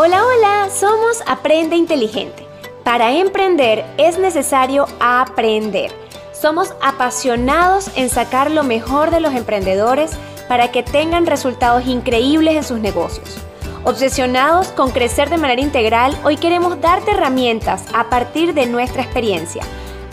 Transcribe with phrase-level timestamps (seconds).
[0.00, 2.46] Hola, hola, somos Aprende Inteligente.
[2.84, 5.90] Para emprender es necesario aprender.
[6.32, 10.12] Somos apasionados en sacar lo mejor de los emprendedores
[10.46, 13.38] para que tengan resultados increíbles en sus negocios.
[13.82, 19.64] Obsesionados con crecer de manera integral, hoy queremos darte herramientas a partir de nuestra experiencia.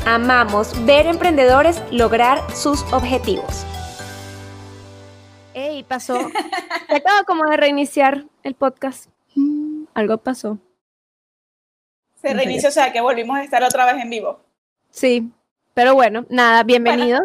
[0.04, 3.68] Amamos ver emprendedores lograr sus objetivos.
[5.54, 6.18] Ey, pasó.
[6.90, 9.15] Acabo como de reiniciar el podcast
[9.96, 10.60] algo pasó.
[12.22, 14.40] Se reinició, o sea que volvimos a estar otra vez en vivo.
[14.92, 15.32] Sí,
[15.74, 17.22] pero bueno, nada, bienvenidos.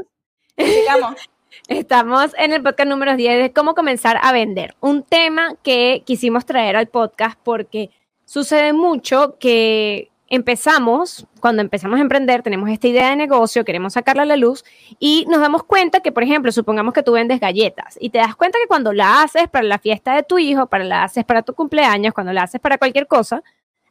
[0.56, 1.16] sigamos.
[1.68, 4.74] Estamos en el podcast número 10 de cómo comenzar a vender.
[4.80, 7.90] Un tema que quisimos traer al podcast porque
[8.24, 14.22] sucede mucho que empezamos, cuando empezamos a emprender, tenemos esta idea de negocio, queremos sacarla
[14.22, 14.64] a la luz
[15.00, 18.36] y nos damos cuenta que, por ejemplo, supongamos que tú vendes galletas y te das
[18.36, 21.42] cuenta que cuando la haces para la fiesta de tu hijo, para la haces para
[21.42, 23.42] tu cumpleaños, cuando la haces para cualquier cosa,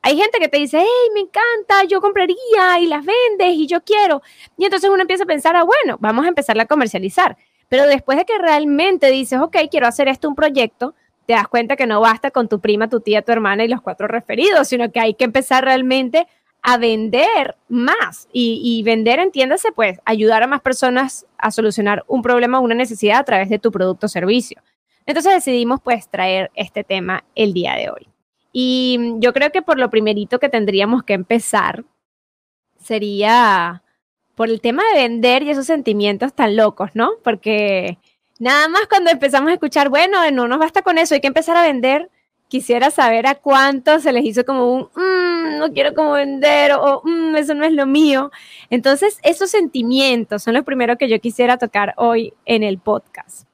[0.02, 3.82] hay gente que te dice, hey, me encanta, yo compraría y las vendes y yo
[3.84, 4.22] quiero.
[4.58, 7.38] Y entonces uno empieza a pensar, ah, bueno, vamos a empezarla a comercializar.
[7.68, 10.96] Pero después de que realmente dices, ok, quiero hacer esto un proyecto,
[11.30, 13.82] te das cuenta que no basta con tu prima, tu tía, tu hermana y los
[13.82, 16.28] cuatro referidos, sino que hay que empezar realmente
[16.62, 22.60] a vender más y, vender, entiéndase, pues ayudar a más personas a solucionar un problema
[22.60, 24.62] o una necesidad a través de tu producto o servicio.
[25.06, 28.08] Entonces decidimos pues traer este tema el día de hoy.
[28.52, 31.86] Y yo creo que por lo primerito que tendríamos que empezar
[32.80, 33.84] sería
[34.36, 37.12] por el tema de vender y esos sentimientos tan locos, ¿no?
[37.24, 37.98] Porque
[38.40, 41.58] Nada más cuando empezamos a escuchar, bueno, no nos basta con eso, hay que empezar
[41.58, 42.10] a vender.
[42.50, 47.02] Quisiera saber a cuántos se les hizo como un, mm, no quiero como vender o
[47.04, 48.32] mm, eso no es lo mío.
[48.70, 53.48] Entonces, esos sentimientos son los primeros que yo quisiera tocar hoy en el podcast.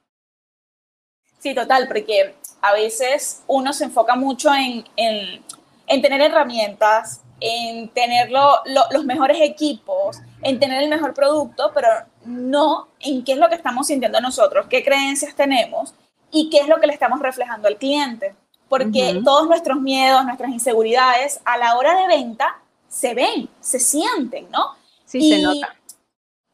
[1.38, 5.44] Sí, total, porque a veces uno se enfoca mucho en, en,
[5.86, 11.88] en tener herramientas, en tener los mejores equipos, en tener el mejor producto, pero
[12.24, 15.94] no en qué es lo que estamos sintiendo nosotros, qué creencias tenemos
[16.32, 18.34] y qué es lo que le estamos reflejando al cliente.
[18.68, 24.50] Porque todos nuestros miedos, nuestras inseguridades a la hora de venta se ven, se sienten,
[24.50, 24.74] ¿no?
[25.04, 25.76] Sí, se nota.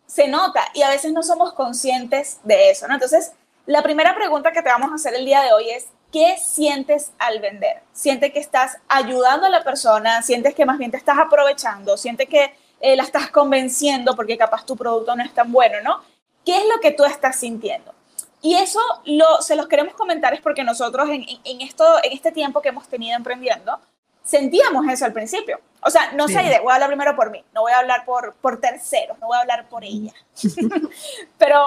[0.06, 2.94] Se nota y a veces no somos conscientes de eso, ¿no?
[2.94, 3.32] Entonces,
[3.64, 7.12] la primera pregunta que te vamos a hacer el día de hoy es, ¿qué sientes
[7.18, 7.82] al vender?
[7.92, 10.20] ¿Sientes que estás ayudando a la persona?
[10.20, 11.96] ¿Sientes que más bien te estás aprovechando?
[11.96, 16.00] ¿Sientes que eh, la estás convenciendo porque capaz tu producto no es tan bueno, ¿no?
[16.44, 17.94] ¿Qué es lo que tú estás sintiendo?
[18.42, 22.60] Y eso lo, se los queremos comentar es porque nosotros en, esto, en este tiempo
[22.60, 23.78] que hemos tenido emprendiendo,
[24.24, 25.60] sentíamos eso al principio.
[25.80, 28.34] O sea, no sé, voy a hablar primero por mí, no voy a hablar por,
[28.34, 30.12] por terceros, no voy a hablar por ella.
[31.38, 31.64] Pero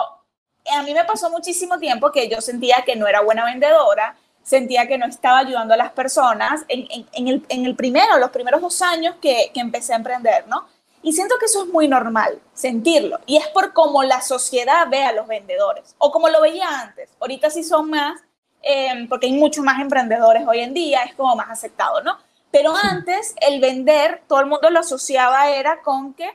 [0.70, 4.86] a mí me pasó muchísimo tiempo que yo sentía que no era buena vendedora, sentía
[4.86, 8.62] que no estaba ayudando a las personas en, en, el, en el, primero, los primeros
[8.62, 10.68] dos años que, que empecé a emprender, ¿no?
[11.06, 13.20] Y siento que eso es muy normal, sentirlo.
[13.28, 17.12] Y es por cómo la sociedad ve a los vendedores, o como lo veía antes.
[17.20, 18.20] Ahorita sí son más,
[18.64, 22.18] em, porque hay muchos más emprendedores hoy en día, es como más aceptado, ¿no?
[22.50, 26.28] Pero antes el vender, todo el mundo lo asociaba era con que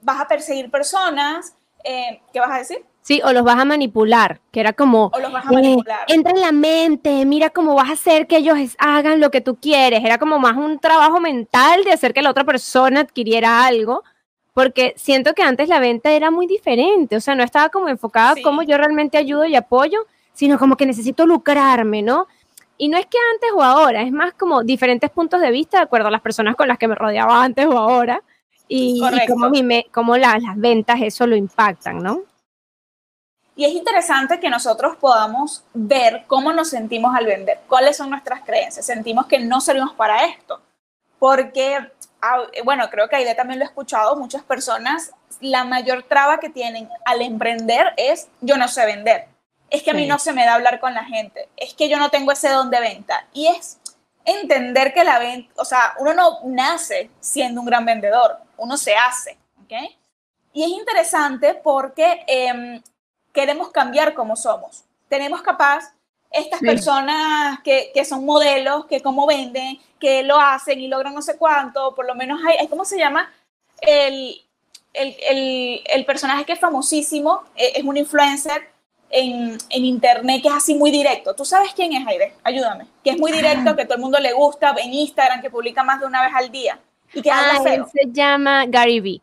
[0.00, 1.54] vas a perseguir personas,
[1.84, 2.84] em, ¿qué vas a decir?
[3.02, 6.00] Sí, o los vas a manipular, que era como, o los vas a manipular.
[6.00, 9.40] Eh, entra en la mente, mira cómo vas a hacer que ellos hagan lo que
[9.40, 10.04] tú quieres.
[10.04, 14.02] Era como más un trabajo mental de hacer que la otra persona adquiriera algo
[14.56, 18.36] porque siento que antes la venta era muy diferente, o sea, no estaba como enfocada
[18.42, 22.26] como yo realmente ayudo y apoyo, sino como que necesito lucrarme, ¿no?
[22.78, 25.82] Y no es que antes o ahora, es más como diferentes puntos de vista de
[25.82, 28.22] acuerdo a las personas con las que me rodeaba antes o ahora
[28.66, 28.98] y,
[29.92, 32.22] cómo, las ventas eso lo impactan, ¿no?
[33.56, 38.40] Y es interesante que nosotros podamos ver cómo nos sentimos al vender, cuáles son nuestras
[38.42, 38.86] creencias.
[38.86, 40.62] Sentimos que no servimos para esto,
[41.18, 41.76] porque
[42.64, 46.88] bueno, creo que Aide también lo he escuchado, muchas personas, la mayor traba que tienen
[47.04, 49.28] al emprender es yo no sé vender.
[49.70, 51.98] Es que a mí no se me da hablar con la gente, es que yo
[51.98, 53.26] no tengo ese don de venta.
[53.32, 53.78] Y es
[54.24, 58.94] entender que la venta, o sea, uno no nace siendo un gran vendedor, uno se
[58.94, 59.72] hace, ¿ok?
[60.52, 62.82] Y es interesante porque em,
[63.32, 64.84] queremos cambiar como somos.
[65.08, 65.92] Tenemos capaz
[66.30, 71.22] estas personas que, que, son modelos, que cómo venden, que lo hacen y logran no
[71.22, 73.32] sé cuánto, por lo menos hay, ¿cómo se llama?
[73.80, 74.34] El,
[74.92, 78.68] el, el, el personaje que es famosísimo, eh, es un influencer
[79.10, 81.34] en, en, internet que es así muy directo.
[81.34, 82.34] ¿Tú sabes quién es, Aire?
[82.42, 82.86] Ayúdame.
[83.04, 83.76] Que es muy directo, ah.
[83.76, 86.50] que todo el mundo le gusta, en Instagram, que publica más de una vez al
[86.50, 86.78] día.
[87.12, 89.22] Y que ah, él se llama Gary Vee.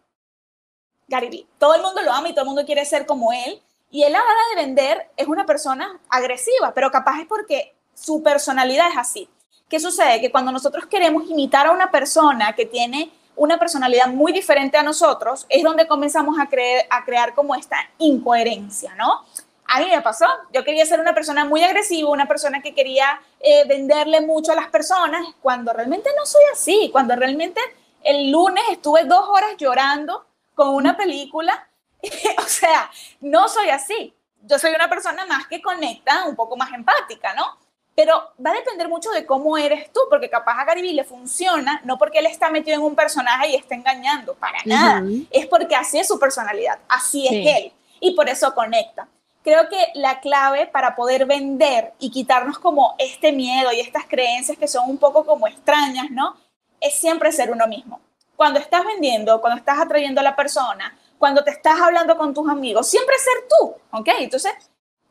[1.08, 1.46] Gary Vee.
[1.58, 3.62] Todo el mundo lo ama y todo el mundo quiere ser como él.
[3.94, 7.74] Y él a la hora de vender es una persona agresiva, pero capaz es porque
[7.94, 9.30] su personalidad es así.
[9.74, 10.22] ¿qué sucede?
[10.22, 14.84] Que cuando nosotros queremos imitar a una persona que tiene una personalidad muy diferente a
[14.84, 19.26] nosotros, es donde comenzamos a, creer, a crear como esta incoherencia, ¿no?
[19.66, 23.20] A mí me pasó, yo quería ser una persona muy agresiva, una persona que quería
[23.40, 27.60] eh, venderle mucho a las personas, cuando realmente no soy así, cuando realmente
[28.04, 30.24] el lunes estuve dos horas llorando
[30.54, 31.68] con una película,
[32.38, 32.90] o sea,
[33.22, 34.14] no soy así.
[34.42, 37.58] Yo soy una persona más que conecta, un poco más empática, ¿no?
[37.96, 41.80] Pero va a depender mucho de cómo eres tú, porque capaz a Gary le funciona,
[41.86, 45.04] no porque él está metido en un personaje y está engañando, para nada.
[45.30, 47.74] Es porque así es su personalidad, así es él.
[48.00, 49.08] Y por eso conecta.
[49.44, 54.58] Creo que la clave para poder vender y quitarnos como este miedo y estas creencias
[54.58, 56.36] que son un poco como extrañas, ¿no?
[56.80, 58.00] Es siempre ser uno mismo.
[58.36, 62.50] Cuando estás vendiendo, cuando estás atrayendo a la persona, cuando te estás hablando con tus
[62.50, 64.10] amigos, siempre ser tú, ¿ok?
[64.20, 64.52] Entonces,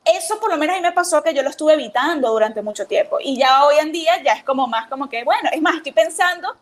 [0.05, 2.87] eso por lo menos a mí me pasó que yo lo estuve evitando durante mucho
[2.87, 5.77] tiempo y ya hoy en día ya es como más como que, bueno, es más,
[5.77, 6.55] estoy pensando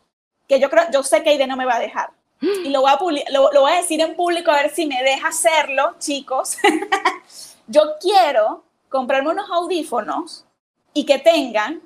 [0.46, 2.92] que yo creo, yo sé que Aide no me va a dejar y lo voy
[2.92, 6.56] a, lo, lo voy a decir en público a ver si me deja hacerlo, chicos.
[7.66, 10.46] yo quiero comprarme unos audífonos
[10.94, 11.82] y que tengan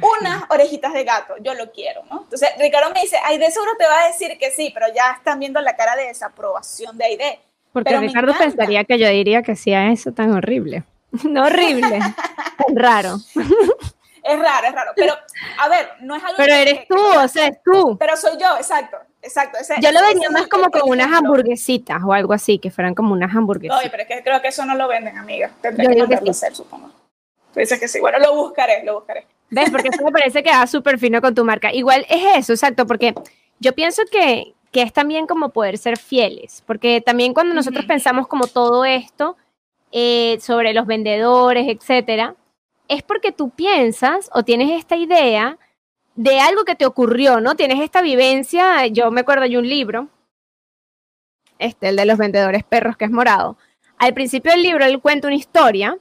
[0.00, 2.22] unas orejitas de gato, yo lo quiero, ¿no?
[2.22, 5.38] Entonces Ricardo me dice, Aide seguro te va a decir que sí, pero ya están
[5.38, 7.40] viendo la cara de desaprobación de Aide.
[7.72, 10.84] Porque Ricardo pensaría que yo diría que sí a eso tan horrible.
[11.24, 12.00] No horrible,
[12.74, 13.16] raro.
[14.28, 14.92] Es raro, es raro.
[14.94, 15.14] Pero,
[15.58, 16.36] a ver, no es algo.
[16.36, 17.96] Pero eres tú, o sea, es tú.
[17.98, 18.98] Pero soy yo, exacto.
[19.20, 19.58] Exacto.
[19.80, 23.34] yo lo veía más como con unas hamburguesitas o algo así, que fueran como unas
[23.34, 23.80] hamburguesitas.
[23.80, 25.50] Oye, pero es que creo que eso no lo venden, amiga.
[25.60, 26.90] Tendría que hacer, supongo.
[27.52, 28.00] Tú dices que sí.
[28.00, 29.26] Bueno, lo buscaré, lo buscaré.
[29.50, 29.70] ¿Ves?
[29.70, 31.72] Porque eso me parece que va súper fino con tu marca.
[31.72, 33.14] Igual es eso, exacto, porque
[33.60, 38.28] yo pienso que, que es también como poder ser fieles, porque también cuando nosotros pensamos
[38.28, 39.36] como todo esto
[39.90, 42.34] eh, sobre los vendedores, etcétera,
[42.88, 45.58] es porque tú piensas o tienes esta idea
[46.14, 47.54] de algo que te ocurrió, ¿no?
[47.54, 50.08] Tienes esta vivencia, yo me acuerdo de un libro,
[51.58, 53.56] este, el de los vendedores perros, que es morado.
[53.98, 55.98] Al principio del libro él cuenta una historia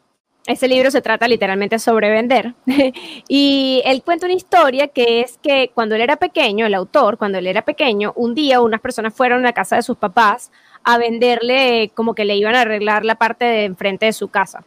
[0.48, 2.56] ese libro se trata literalmente sobre vender.
[3.28, 7.38] y él cuenta una historia que es que cuando él era pequeño, el autor, cuando
[7.38, 10.52] él era pequeño, un día unas personas fueron a la casa de sus papás
[10.84, 14.64] a venderle como que le iban a arreglar la parte de enfrente de su casa.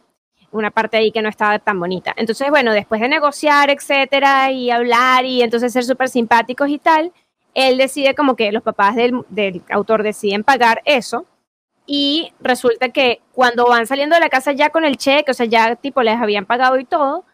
[0.51, 2.13] Una parte ahí que no estaba tan bonita.
[2.15, 7.11] Entonces, bueno, después de negociar, etcétera, y hablar y entonces ser súper simpáticos y tal,
[7.55, 11.25] él decide como que los papás del, del autor deciden pagar eso
[11.85, 15.45] y resulta que cuando van saliendo de la casa ya con el cheque, o sea,
[15.45, 17.25] ya tipo les habían pagado y todo,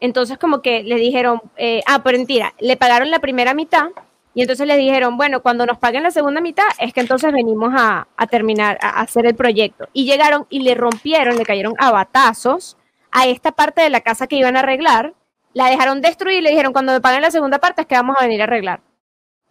[0.00, 3.88] entonces como que le dijeron, eh, ah, pero mentira, le pagaron la primera mitad
[4.34, 7.72] y entonces le dijeron, bueno, cuando nos paguen la segunda mitad es que entonces venimos
[7.76, 9.88] a, a terminar, a hacer el proyecto.
[9.92, 12.76] Y llegaron y le rompieron, le cayeron a batazos
[13.12, 15.14] a esta parte de la casa que iban a arreglar,
[15.52, 18.16] la dejaron destruir y le dijeron, cuando me paguen la segunda parte es que vamos
[18.18, 18.80] a venir a arreglar.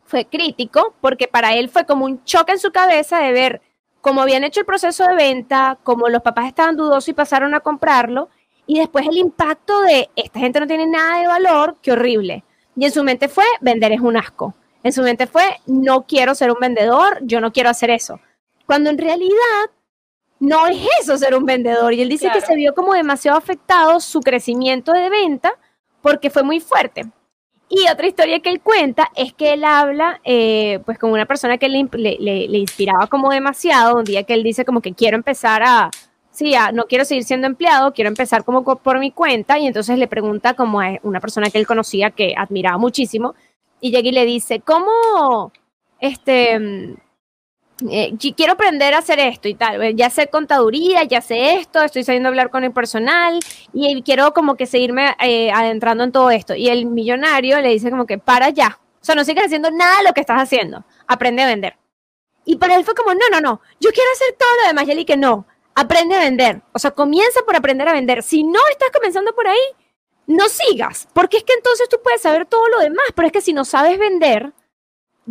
[0.04, 3.62] Fue crítico porque para él fue como un choque en su cabeza de ver
[4.04, 7.62] como habían hecho el proceso de venta, como los papás estaban dudosos y pasaron a
[7.62, 8.28] comprarlo,
[8.68, 12.44] y después el impacto de esta gente no tiene nada de valor, qué horrible.
[12.76, 14.56] Y en su mente fue, vender es un asco.
[14.84, 18.20] En su mente fue, no quiero ser un vendedor, yo no quiero hacer eso.
[18.66, 19.72] Cuando en realidad
[20.38, 21.94] no es eso ser un vendedor.
[21.94, 25.54] Y él dice que se vio como demasiado afectado su crecimiento de venta
[26.02, 27.06] porque fue muy fuerte.
[27.76, 31.58] Y otra historia que él cuenta es que él habla, eh, pues, con una persona
[31.58, 33.98] que le, le, inspiraba como demasiado.
[33.98, 35.90] Un día que él dice como que quiero empezar a,
[36.30, 39.58] sí, no quiero seguir siendo empleado, quiero empezar como por mi cuenta.
[39.58, 43.34] Y entonces le pregunta como a una persona que él conocía que admiraba muchísimo.
[43.82, 45.52] Y llega y le dice, ¿cómo,
[46.00, 46.96] este,
[47.90, 52.04] eh, quiero aprender a hacer esto y tal, ya sé contaduría, ya sé esto, estoy
[52.04, 53.40] sabiendo hablar con el personal
[53.74, 56.56] y quiero como que seguirme eh, adentrando en todo esto.
[56.56, 60.04] Y el millonario le dice como que para ya, o sea, no sigas haciendo nada
[60.04, 61.78] lo que estás haciendo, aprende a vender.
[62.46, 64.88] Y para él fue como, no, no, no, yo quiero hacer todo lo demás.
[64.88, 66.62] Y él que no, aprende a vender.
[66.74, 68.24] O sea, comienza por aprender a vender.
[68.24, 69.60] Si no estás comenzando por ahí,
[70.28, 73.42] no sigas, porque es que entonces tú puedes saber todo lo demás, pero es que
[73.42, 74.54] si no sabes vender,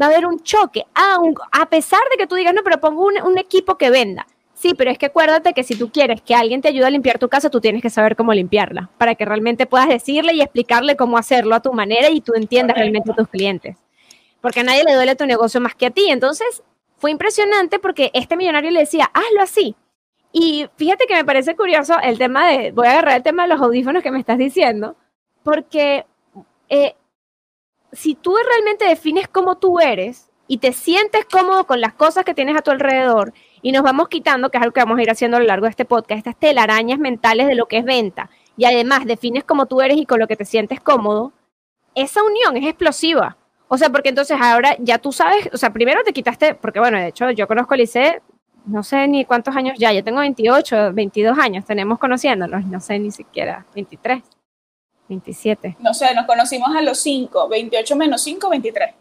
[0.00, 1.18] va a haber un choque, a,
[1.52, 4.26] a pesar de que tú digas, no, pero pongo un, equipo que venda.
[4.54, 7.18] Sí, pero es que acuérdate que si tú quieres que alguien te ayude a limpiar
[7.18, 10.96] tu casa, tú tienes que saber cómo limpiarla, para que realmente puedas decirle y explicarle
[10.96, 13.76] cómo hacerlo a tu manera y tú entiendas realmente a tus clientes.
[14.40, 16.06] Porque a nadie le duele tu negocio más que a ti.
[16.08, 16.62] Entonces,
[16.96, 19.74] fue impresionante porque este millonario le decía, hazlo así.
[20.32, 23.50] Y fíjate que me parece curioso el tema de, voy a agarrar el tema de
[23.50, 24.96] los audífonos que me estás diciendo,
[25.42, 26.06] porque
[26.68, 26.94] eh,
[27.92, 32.34] si tú realmente defines cómo tú eres y te sientes cómodo con las cosas que
[32.34, 35.10] tienes a tu alrededor y nos vamos quitando, que es algo que vamos a ir
[35.10, 38.28] haciendo a lo largo de este podcast, estas telarañas mentales de lo que es venta,
[38.56, 41.32] y además defines cómo tú eres y con lo que te sientes cómodo,
[41.94, 43.36] esa unión es explosiva.
[43.68, 46.98] O sea, porque entonces ahora ya tú sabes, o sea, primero te quitaste, porque bueno,
[46.98, 48.20] de hecho yo conozco a Lice,
[48.66, 52.98] no sé ni cuántos años ya, yo tengo 28, 22 años, tenemos conociéndonos, no sé
[52.98, 54.22] ni siquiera, 23,
[55.08, 55.76] 27.
[55.80, 58.94] No sé, nos conocimos a los 5, 28 menos 5, 23.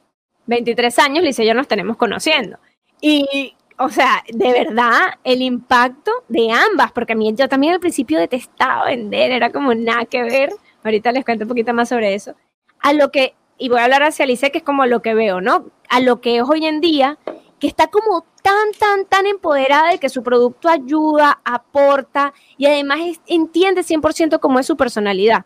[0.46, 2.58] 23 años, Lice y yo nos tenemos conociendo.
[3.00, 7.80] Y, o sea, de verdad, el impacto de ambas, porque a mí yo también al
[7.80, 10.52] principio detestaba vender, era como nada que ver,
[10.84, 12.36] ahorita les cuento un poquito más sobre eso,
[12.80, 15.40] a lo que y voy a hablar hacia Alice, que es como lo que veo,
[15.40, 15.68] ¿no?
[15.88, 17.20] A lo que es hoy en día,
[17.60, 23.00] que está como tan, tan, tan empoderada de que su producto ayuda, aporta y además
[23.28, 25.46] entiende 100% cómo es su personalidad,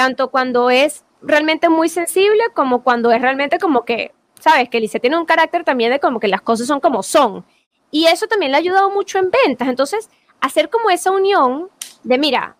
[0.00, 4.98] tanto cuando es realmente muy sensible como cuando es realmente como que, sabes, que Alice
[4.98, 7.44] tiene un carácter también de como que las cosas son como son.
[7.90, 9.68] Y eso también le ha ayudado mucho en ventas.
[9.68, 10.08] Entonces,
[10.40, 11.68] hacer como esa unión
[12.02, 12.56] de, mira,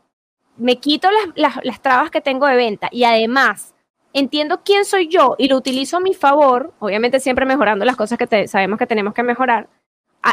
[0.59, 3.75] me quito las, las trabas que tengo de venta y además
[4.12, 8.18] entiendo quién soy yo y lo utilizo a mi favor, obviamente siempre mejorando las cosas
[8.18, 9.66] que sabemos que tenemos que mejorar,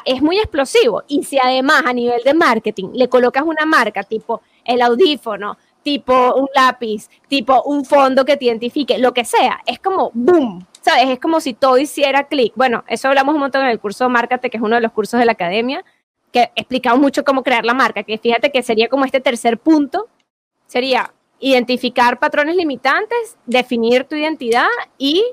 [0.04, 1.04] es muy explosivo.
[1.08, 6.36] Y si además a nivel de marketing le colocas una marca tipo el audífono, tipo
[6.36, 11.08] un lápiz, tipo un fondo que te identifique, lo que sea, es como boom, ¿sabes?
[11.08, 12.52] Es como si todo hiciera clic.
[12.58, 15.18] Bueno, eso hablamos un montón en el curso Márcate, que es uno de los cursos
[15.18, 15.86] de la academia,
[16.34, 20.10] que explicamos mucho cómo crear la marca, que fíjate que sería como este tercer punto,
[20.66, 24.68] sería identificar patrones limitantes, definir tu identidad
[24.98, 25.24] y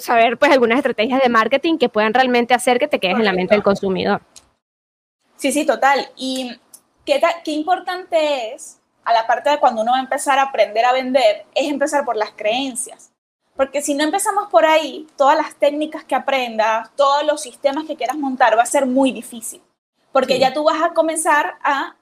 [0.00, 3.32] saber pues algunas estrategias de marketing que puedan realmente hacer que te quedes en la
[3.32, 4.20] mente del consumidor.
[5.36, 6.08] Sí, sí, total.
[6.16, 6.58] Y
[7.04, 10.84] qué, qué importante es, a la parte de cuando uno va a empezar a aprender
[10.84, 13.10] a vender, es empezar por las creencias.
[13.56, 17.96] Porque si no empezamos por ahí, todas las técnicas que aprendas, todos los sistemas que
[17.96, 19.62] quieras montar, va a ser muy difícil.
[20.10, 21.96] Porque ya tú vas a comenzar a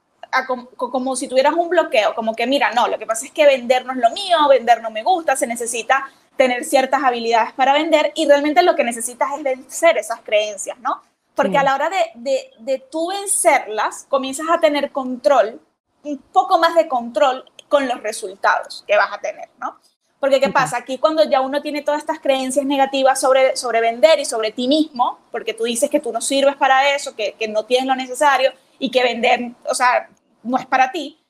[0.47, 3.85] como, si tuvieras un bloqueo, como que mira, no, lo que pasa es que vender
[3.85, 8.13] no es lo mío, vender no me gusta, se necesita tener ciertas habilidades para vender
[8.15, 11.03] y realmente lo que necesitas es vencer esas creencias, ¿no?
[11.35, 15.61] Porque a la hora de, de, de tú vencerlas, comienzas a tener control,
[16.03, 19.77] un poco más de control con los resultados que vas a tener, ¿no?
[20.19, 20.77] Porque ¿qué pasa?
[20.77, 24.69] Aquí cuando ya uno tiene todas estas creencias negativas sobre, sobre vender y sobre ti
[24.69, 27.95] mismo, porque tú dices que tú no sirves para eso, que, que no tienes lo
[27.95, 30.11] necesario y que vender, o sea,
[30.43, 31.21] no es para ti,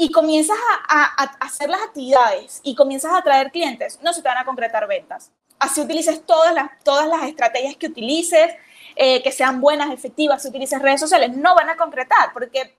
[0.00, 0.56] y comienzas
[0.88, 1.04] a,
[1.40, 5.30] hacer las actividades y comienzas a traer clientes, no se te van a concretar ventas.
[5.58, 8.54] Así utilices todas las, todas las estrategias que utilices,
[8.96, 12.78] eh, que sean buenas, efectivas, si utilices redes sociales, no van a concretar porque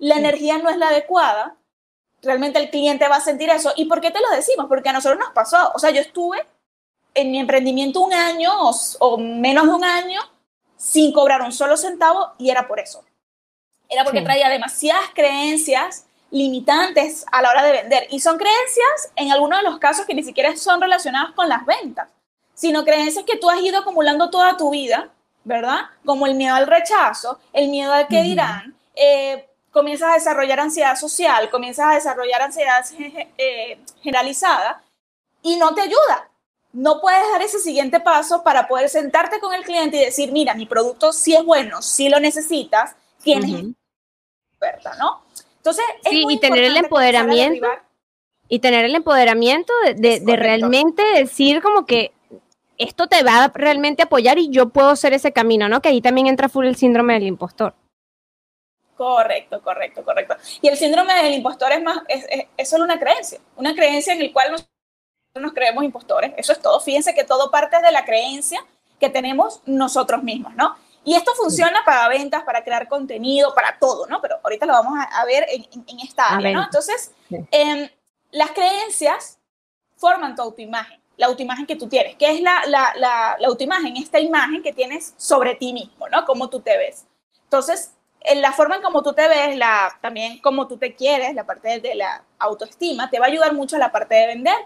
[0.00, 1.56] la energía no es la adecuada.
[2.22, 3.72] Realmente el cliente va a sentir eso.
[3.76, 4.66] ¿Y por qué te lo decimos?
[4.68, 5.70] Porque a nosotros nos pasó.
[5.74, 6.44] O sea, yo estuve
[7.14, 8.52] en mi emprendimiento un año
[8.98, 10.20] o menos de un año
[10.76, 13.04] sin cobrar un solo centavo y era por eso
[13.90, 18.06] era porque traía demasiadas creencias limitantes a la hora de vender.
[18.10, 21.66] Y son creencias, en algunos de los casos, que ni siquiera son relacionadas con las
[21.66, 22.08] ventas,
[22.54, 25.10] sino creencias que tú has ido acumulando toda tu vida,
[25.42, 25.80] ¿verdad?
[26.04, 28.76] Como el miedo al rechazo, el miedo al que dirán.
[28.94, 32.84] Eh, comienzas a desarrollar ansiedad social, comienzas a desarrollar ansiedad
[33.38, 34.82] eh, generalizada
[35.42, 36.28] y no te ayuda.
[36.72, 40.54] No puedes dar ese siguiente paso para poder sentarte con el cliente y decir, mira,
[40.54, 43.74] mi producto sí es bueno, sí lo necesitas, tienes
[44.98, 45.22] ¿no?
[45.56, 47.66] Entonces, sí, y tener el empoderamiento
[48.48, 52.12] y tener el empoderamiento de, realmente decir como que
[52.78, 55.80] esto te va a realmente apoyar y yo puedo ser ese camino, ¿no?
[55.80, 57.74] Que ahí también entra full el síndrome del impostor.
[59.00, 60.36] Correcto, correcto, correcto.
[60.60, 64.22] Y el síndrome del impostor es más, es, es, solo una creencia, una creencia en
[64.22, 64.70] la cual nosotros
[65.36, 66.34] nos creemos impostores.
[66.36, 66.78] Eso es todo.
[66.80, 68.62] Fíjense que todo parte de la creencia
[68.98, 70.76] que tenemos nosotros mismos, ¿no?
[71.02, 74.20] Y esto funciona para ventas, para crear contenido, para todo, ¿no?
[74.20, 76.64] Pero ahorita lo vamos a, ver en, esta área, ¿no?
[76.64, 77.88] Entonces, em,
[78.32, 79.38] las creencias
[79.96, 82.16] forman tu autoimagen, la autoimagen que tú tienes.
[82.16, 83.96] ¿Qué es la, la, la, la autoimagen?
[83.96, 86.26] Esta imagen que tienes sobre ti mismo, ¿no?
[86.26, 87.06] Cómo tú te ves.
[87.44, 91.34] Entonces, en la forma en cómo tú te ves, la, también cómo tú te quieres,
[91.34, 94.56] la parte de la autoestima, te va a ayudar mucho a la parte de vender,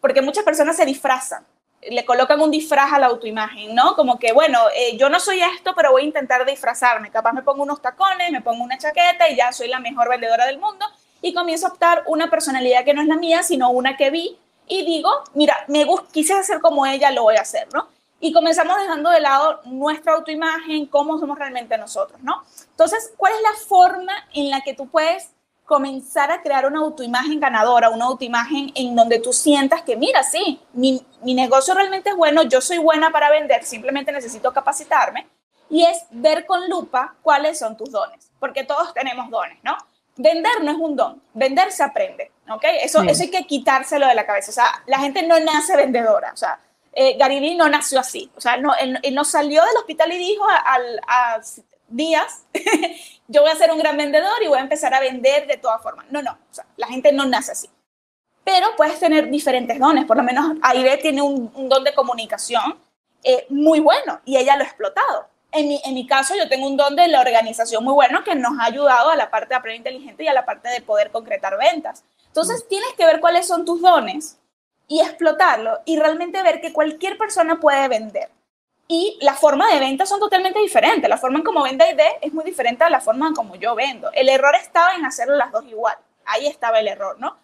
[0.00, 1.44] porque muchas personas se disfrazan
[1.82, 3.94] le colocan un disfraz a la autoimagen, ¿no?
[3.94, 7.10] Como que, bueno, eh, yo no soy esto, pero voy a intentar disfrazarme.
[7.10, 10.46] Capaz me pongo unos tacones, me pongo una chaqueta y ya soy la mejor vendedora
[10.46, 10.84] del mundo
[11.22, 14.38] y comienzo a optar una personalidad que no es la mía, sino una que vi
[14.68, 17.88] y digo, mira, me quise hacer como ella, lo voy a hacer, ¿no?
[18.20, 22.42] Y comenzamos dejando de lado nuestra autoimagen, cómo somos realmente nosotros, ¿no?
[22.70, 25.30] Entonces, ¿cuál es la forma en la que tú puedes
[25.64, 30.60] comenzar a crear una autoimagen ganadora, una autoimagen en donde tú sientas que, mira, sí,
[30.72, 35.28] mi, mi, negocio realmente es bueno, yo soy buena para vender, simplemente necesito capacitarme,
[35.68, 39.76] y es ver con lupa cuáles son tus dones, porque todos tenemos dones, ¿no?
[40.20, 42.64] vender no es un don, vender se aprende, ¿ok?
[42.82, 44.50] Eso, eso hay que quitárselo de la cabeza.
[44.50, 46.60] O sea, la gente no nace vendedora, o sea,
[46.92, 50.44] eh, Gary no nació así, o sea, no, él, no salió del hospital y dijo
[50.48, 51.40] a,
[51.88, 52.44] días,
[53.28, 55.82] yo voy a ser un gran vendedor y voy a empezar a vender de todas
[55.82, 56.06] formas.
[56.10, 57.68] No, no, o sea, la gente no nace así.
[58.44, 62.78] Pero puedes tener diferentes dones, por lo menos Aire tiene un, don de comunicación
[63.22, 65.28] eh, muy bueno y ella lo ha explotado.
[65.52, 68.36] En mi, en mi, caso, yo tengo un don de la organización muy bueno que
[68.36, 71.10] nos ha ayudado a la parte de aprender inteligente y a la parte de poder
[71.10, 72.04] concretar ventas.
[72.28, 74.38] Entonces, tienes que ver cuáles son tus dones
[74.90, 78.28] y explotarlo y realmente ver que cualquier persona puede vender.
[78.88, 81.08] Y la forma de venta son totalmente diferentes.
[81.08, 83.76] La forma en cómo vende ID es muy diferente a la forma en cómo yo
[83.76, 84.10] vendo.
[84.12, 85.96] El error estaba en hacerlo las dos igual.
[86.24, 87.38] Ahí estaba el error, ¿no?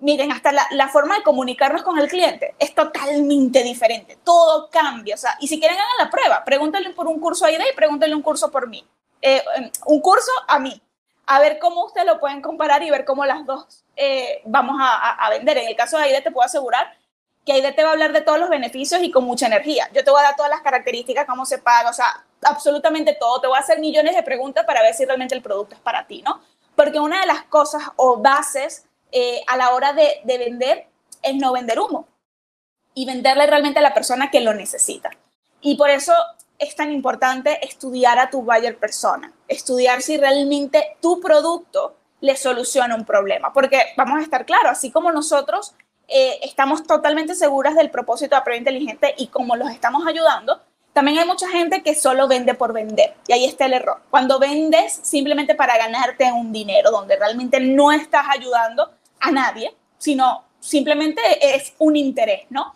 [0.00, 4.18] Miren, hasta la, la, forma de comunicarnos con el cliente es totalmente diferente.
[4.22, 5.14] Todo cambia.
[5.14, 7.74] O sea, y si quieren hagan la prueba, pregúntenle por un curso a ID y
[7.74, 8.86] pregúntenle un curso por mí.
[9.22, 10.78] Eh, em, un curso a mí.
[11.32, 15.30] A ver cómo ustedes lo pueden comparar y ver cómo las dos eh, vamos a,
[15.30, 15.56] vender.
[15.56, 16.94] En el caso de ID te puedo asegurar
[17.46, 19.88] que Aide te va a hablar de todos los beneficios y con mucha energía.
[19.94, 23.40] Yo te voy a dar todas las características, cómo se paga, o sea, absolutamente todo.
[23.40, 26.06] Te voy a hacer millones de preguntas para ver si realmente el producto es para
[26.06, 26.42] ti, ¿no?
[26.76, 30.86] Porque una de las cosas o bases eh, a la hora de vender
[31.22, 32.08] es no vender humo
[32.92, 35.08] y venderle realmente a la persona que lo necesita.
[35.62, 36.12] Y por eso
[36.62, 42.94] es tan importante estudiar a tu buyer persona, estudiar si realmente tu producto le soluciona
[42.94, 43.52] un problema.
[43.52, 45.74] Porque vamos a estar claros, así como nosotros
[46.06, 50.60] eh, estamos totalmente seguras del propósito de Aprender Inteligente y cómo los estamos ayudando,
[50.92, 53.14] también hay mucha gente que solo vende por vender.
[53.26, 54.00] Y ahí está el error.
[54.10, 60.44] Cuando vendes simplemente para ganarte un dinero, donde realmente no estás ayudando a nadie, sino
[60.60, 62.74] simplemente es un interés, ¿no?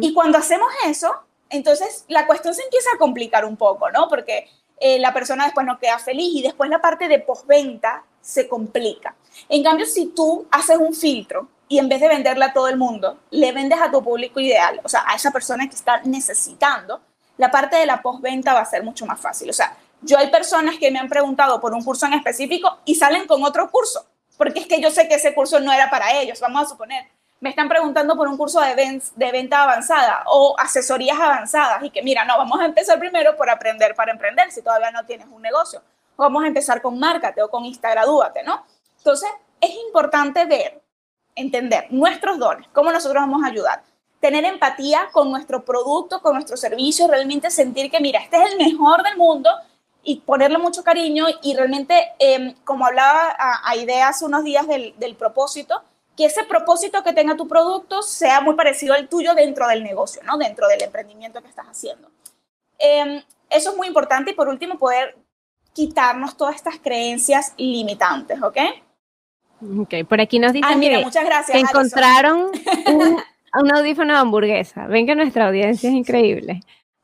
[0.00, 1.12] Y cuando hacemos eso,
[1.50, 4.08] entonces la cuestión se empieza a complicar un poco, ¿no?
[4.08, 4.48] Porque
[4.78, 9.14] eh, la persona después no queda feliz y después la parte de postventa se complica.
[9.48, 12.76] En cambio, si tú haces un filtro y en vez de venderla a todo el
[12.76, 17.00] mundo, le vendes a tu público ideal, o sea, a esa persona que está necesitando,
[17.38, 19.50] la parte de la postventa va a ser mucho más fácil.
[19.50, 22.94] O sea, yo hay personas que me han preguntado por un curso en específico y
[22.94, 26.20] salen con otro curso, porque es que yo sé que ese curso no era para
[26.20, 27.06] ellos, vamos a suponer.
[27.40, 32.24] Me están preguntando por un curso de, venta avanzada o asesorías avanzadas y que mira,
[32.24, 35.82] no, vamos a empezar primero por aprender para emprender si todavía no tienes un negocio.
[36.16, 38.64] Vamos a empezar con Márcate o con Instagradúate, ¿no?
[38.98, 39.28] Entonces,
[39.60, 40.82] es importante ver
[41.34, 43.82] entender nuestros dones, cómo nosotros vamos a ayudar,
[44.20, 48.58] tener empatía con nuestro producto, con nuestro servicio, realmente sentir que, mira, este es el
[48.58, 49.50] mejor del mundo
[50.02, 55.16] y ponerle mucho cariño y realmente, em, como hablaba a, idea hace unos días del,
[55.18, 55.82] propósito,
[56.16, 60.22] que ese propósito que tenga tu producto sea muy parecido al tuyo dentro del negocio,
[60.24, 60.38] ¿no?
[60.38, 62.10] Dentro del emprendimiento que estás haciendo.
[62.78, 65.16] Em, eso es muy importante y por último poder
[65.72, 68.56] quitarnos todas estas creencias limitantes, ¿ok?
[69.78, 71.04] Ok, por aquí nos dicen que,
[71.54, 72.50] encontraron
[73.54, 74.86] un, audífono de hamburguesa.
[74.86, 76.60] Ven que nuestra audiencia es increíble.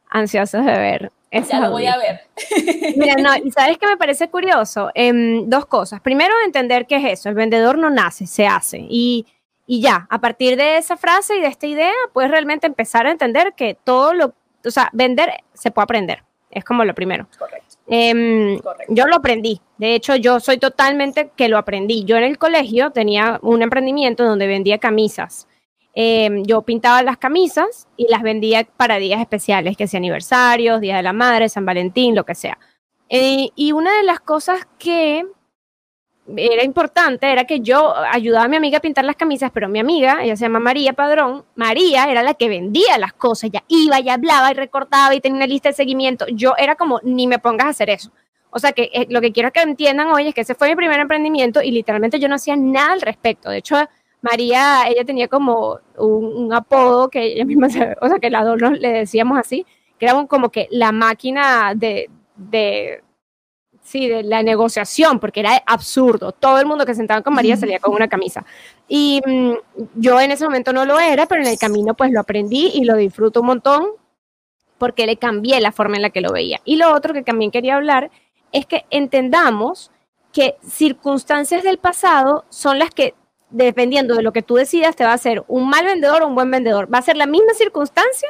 [0.09, 1.13] Ansiosos de ver.
[1.33, 2.21] Ya lo voy a ver.
[2.97, 4.91] Mira, no, y sabes que me parece curioso.
[4.95, 6.01] Em, dos cosas.
[6.01, 7.31] Primero, entender qué es eso.
[7.31, 8.85] El vendedor no nace, se hace.
[8.89, 9.27] Y,
[9.67, 13.11] y ya, a partir de esa frase y de esta idea, puedes realmente empezar a
[13.11, 16.23] entender que todo lo, o sea, vender se puede aprender.
[16.51, 17.27] Es como lo primero.
[17.39, 17.77] Correcto.
[17.87, 19.61] Em, yo lo aprendí.
[19.79, 22.05] De hecho, yo soy totalmente que lo aprendí.
[22.05, 25.49] Yo en el colegio tenía un emprendimiento donde vendía camisas.
[25.95, 30.97] Em, yo pintaba las camisas y las vendía para días especiales, que sea aniversarios, Día
[30.97, 32.59] de la Madre, San Valentín, lo que sea.
[33.09, 35.27] Y una de las cosas que
[36.37, 39.81] era importante era que yo ayudaba a mi amiga a pintar las camisas, pero mi
[39.81, 44.01] amiga, ella se llama María Padrón, María era la que vendía las cosas, ella iba
[44.01, 46.27] y hablaba y recortaba y tenía una lista de seguimiento.
[46.29, 48.13] Yo era como, ni me pongas a hacer eso.
[48.51, 50.77] O sea que eh, lo que quiero que entiendan hoy es que ese fue mi
[50.77, 53.51] primer emprendimiento y literalmente yo no hacía nada al respecto.
[53.51, 53.77] De hecho,
[54.23, 57.69] María, ella tenía como un, apodo que ella misma,
[58.01, 59.67] o sea que las dos le decíamos así,
[59.99, 63.03] que era como que la máquina de, de
[63.83, 66.33] sí, de la negociación, porque era absurdo.
[66.33, 68.45] Todo el mundo que sentaba con María salía con una camisa.
[68.89, 69.53] Y mm,
[69.97, 72.85] yo en ese momento no lo era, pero en el camino pues lo aprendí y
[72.85, 73.87] lo disfruto un montón
[74.79, 76.61] porque le cambié la forma en la que lo veía.
[76.65, 78.11] Y lo otro que también quería hablar
[78.51, 79.91] es que entendamos
[80.33, 83.15] que circunstancias del pasado son las que,
[83.53, 86.35] dependiendo de lo que tú decidas, te va a hacer un mal vendedor o un
[86.35, 86.93] buen vendedor.
[86.93, 88.29] Va a ser la misma circunstancia,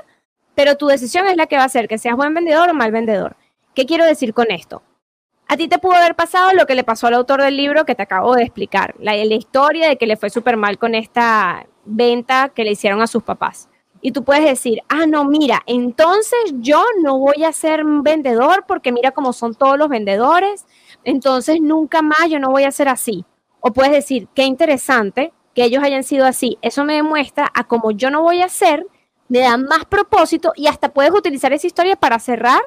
[0.54, 2.92] pero tu decisión es la que va a hacer que seas buen vendedor o mal
[2.92, 3.36] vendedor.
[3.74, 4.82] ¿Qué quiero decir con esto?
[5.48, 7.94] A ti te pudo haber pasado lo que le pasó al autor del libro que
[7.94, 12.50] te acabo de explicar, la, historia de que le fue súper mal con esta venta
[12.50, 13.68] que le hicieron a sus papás.
[14.00, 18.92] Y tú puedes decir, ah, no, mira, entonces yo no voy a ser vendedor porque
[18.92, 20.66] mira cómo son todos los vendedores,
[21.04, 23.24] entonces nunca más yo no voy a ser así.
[23.62, 26.58] O puedes decir, qué interesante que ellos hayan sido así.
[26.62, 28.84] Eso me demuestra a cómo yo no voy a ser,
[29.28, 32.60] me da más propósito y hasta puedes utilizar esa historia para cerrar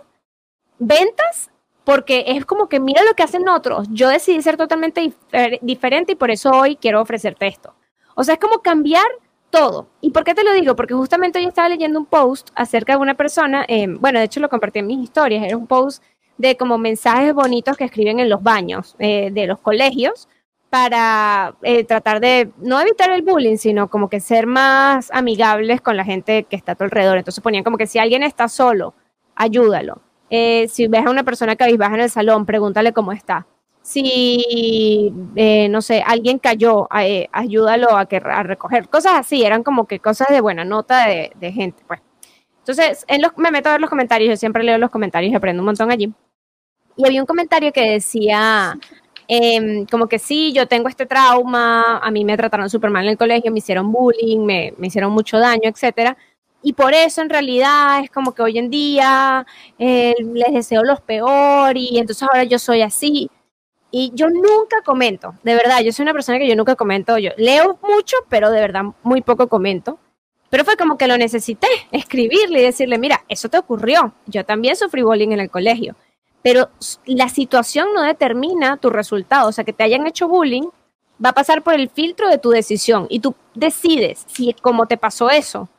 [0.79, 1.51] ventas
[1.83, 3.87] porque es como que mira lo que hacen otros.
[3.91, 5.13] Yo decidí ser totalmente
[5.61, 7.75] diferente y por eso hoy quiero ofrecerte esto.
[8.15, 9.05] O sea, es como cambiar
[9.49, 9.87] todo.
[10.01, 10.75] ¿Y por qué te lo digo?
[10.75, 14.39] Porque justamente yo estaba leyendo un post acerca de una persona, em, bueno, de hecho
[14.39, 16.01] lo compartí en mis historias, era un post
[16.37, 20.27] de como mensajes bonitos que escriben en los baños eh, de los colegios
[20.69, 25.95] para eh, tratar de no evitar el bullying, sino como que ser más amigables con
[25.95, 27.17] la gente que está a tu alrededor.
[27.17, 28.93] Entonces ponían como que si alguien está solo,
[29.35, 30.01] ayúdalo.
[30.29, 33.47] Eh, si ves a una persona que baja en el salón, pregúntale cómo está.
[33.81, 38.89] Si, eh, no sé, alguien cayó, eh, ayúdalo a, que, a recoger.
[38.89, 42.01] Cosas así, eran como que cosas de buena nota de, gente, pues.
[42.59, 45.35] Entonces, en los, me meto a ver los comentarios, yo siempre leo los comentarios y
[45.35, 46.11] aprendo un montón allí.
[46.97, 48.75] Y había un comentario que decía,
[49.27, 53.11] em, como que sí, yo tengo este trauma, a mí me trataron súper mal en
[53.11, 56.17] el colegio, me hicieron bullying, me, me hicieron mucho daño, etcétera
[56.65, 59.45] y por eso en realidad es como que hoy en día
[59.77, 63.29] eh, les deseo los peor y entonces ahora yo soy así.
[63.91, 67.29] Y yo nunca comento, de verdad, yo soy una persona que yo nunca comento, yo
[67.37, 69.99] leo mucho, pero de verdad muy poco comento.
[70.49, 74.75] Pero fue como que lo necesité, escribirle y decirle, mira, eso te ocurrió, yo también
[74.75, 75.95] sufrí bullying en el colegio,
[76.45, 76.69] pero
[77.07, 80.69] la situación no determina tu resultado, o sea, que te hayan hecho bullying
[81.23, 84.95] va a pasar por el filtro de tu decisión y tú decides si como te
[84.95, 85.69] pasó eso,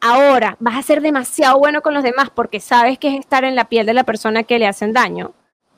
[0.00, 3.54] ahora vas a ser demasiado bueno con los demás porque sabes que es estar en
[3.54, 5.30] la piel de la persona que le hacen daño.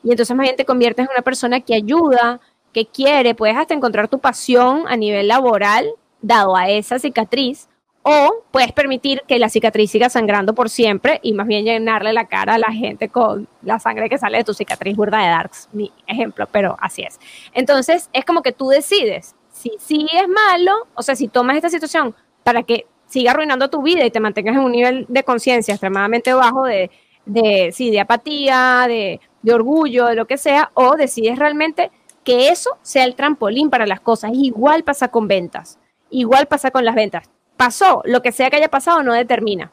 [0.03, 2.41] Y entonces más bien te conviertes en una persona que ayuda,
[2.73, 5.91] que quiere, puedes hasta encontrar tu pasión a nivel laboral
[6.23, 7.68] dado a esa cicatriz.
[8.11, 12.27] O puedes permitir que la cicatriz siga sangrando por siempre y más bien llenarle la
[12.27, 15.69] cara a la gente con la sangre que sale de tu cicatriz burda de Darks,
[15.73, 17.21] mi ejemplo, pero así es.
[17.53, 21.69] Entonces es como que tú decides si sí es malo, o sea, si tomas esta
[21.69, 25.75] situación para que siga arruinando tu vida y te mantengas en un nivel de conciencia
[25.75, 26.91] extremadamente bajo de,
[27.27, 31.91] de, sí, de apatía, de, de orgullo, de lo que sea, o decides realmente
[32.25, 34.31] que eso sea el trampolín para las cosas.
[34.33, 37.29] Igual pasa con ventas, igual pasa con las ventas.
[37.59, 39.73] Pasó, lo que sea que haya pasado no determina.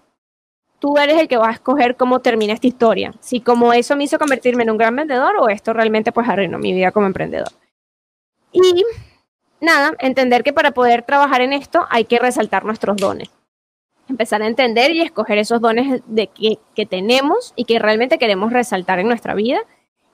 [0.79, 3.13] Tú eres el que va a escoger cómo termina esta historia.
[3.19, 6.57] Si como eso me hizo convertirme en un gran vendedor o esto realmente pues arruinó
[6.57, 7.49] mi vida como emprendedor.
[8.51, 8.83] Y
[9.61, 13.29] nada, entender que para poder trabajar en esto hay que resaltar nuestros dones.
[14.09, 18.97] Empezar a entender y escoger esos dones de que, tenemos y que realmente queremos resaltar
[18.97, 19.59] en nuestra vida.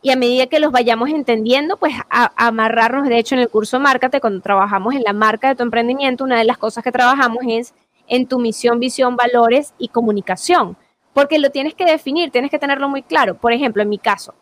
[0.01, 3.07] Y a medida que los vayamos entendiendo, pues amarrarnos.
[3.07, 6.39] De hecho, en el curso Márcate, cuando trabajamos en la marca de tu emprendimiento, una
[6.39, 7.75] de las cosas que trabajamos es
[8.07, 10.75] en tu misión, visión, valores y comunicación.
[11.13, 13.35] Porque lo tienes que definir, tienes que tenerlo muy claro.
[13.35, 14.33] Por ejemplo, en mi caso,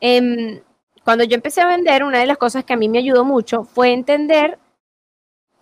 [0.00, 0.60] em,
[1.04, 3.64] cuando yo empecé a vender, una de las cosas que a mí me ayudó mucho
[3.64, 4.58] fue entender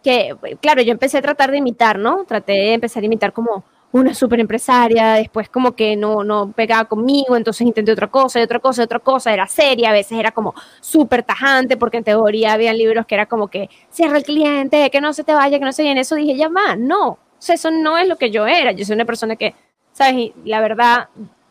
[0.02, 2.24] que, claro, yo empecé a tratar de imitar, ¿no?
[2.24, 6.84] Traté de empezar a imitar como una super empresaria, después como que no, no pegaba
[6.84, 10.18] conmigo, entonces intenté otra cosa, y otra cosa, y otra cosa, era seria, a veces
[10.18, 14.24] era como súper tajante, porque en teoría había libros que era como que cierra el
[14.24, 17.08] cliente, que no se te vaya, que no se en eso dije, ya va, no,
[17.08, 17.18] o
[17.52, 19.54] eso no es lo que yo era, yo soy una persona que,
[19.92, 20.32] ¿sabes?
[20.44, 21.08] La verdad,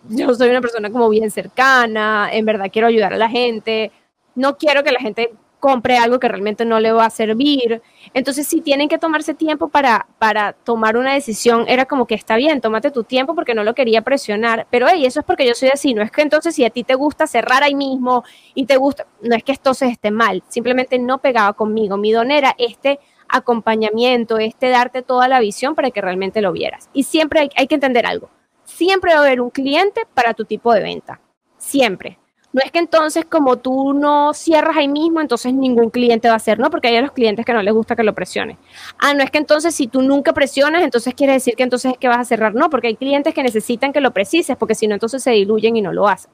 [0.10, 3.92] yo soy una persona como bien cercana, en verdad quiero ayudar a la gente,
[4.36, 7.82] no quiero que la gente compre algo que realmente no le va a servir.
[8.14, 12.36] Entonces, si tienen que tomarse tiempo para, para tomar una decisión, era como que está
[12.36, 14.68] bien, tómate tu tiempo porque no lo quería presionar.
[14.70, 15.94] Pero, hey, eso es porque yo soy así.
[15.94, 19.08] No es que entonces si a ti te gusta cerrar ahí mismo y te gusta,
[19.22, 21.98] no es que entonces esté mal, simplemente no pegaba conmigo.
[21.98, 26.90] Mi don era este acompañamiento, este darte toda la visión para que realmente lo vieras.
[26.94, 28.30] Y siempre hay que entender algo
[28.68, 31.20] siempre va a haber un cliente para tu tipo de venta.
[31.58, 32.20] Siempre.
[32.54, 36.38] No es que entonces como tú no cierras ahí mismo, entonces ningún cliente va a
[36.38, 36.70] hacer, ¿no?
[36.70, 38.58] Porque hay a los clientes que no les gusta que lo presiones.
[39.00, 41.98] Ah, no es que entonces si tú nunca presionas, entonces quiere decir que entonces es
[41.98, 42.56] que vas a cerrar.
[42.56, 45.76] No, porque hay clientes que necesitan que lo precises, porque si no, entonces se diluyen
[45.76, 46.32] y no lo hacen.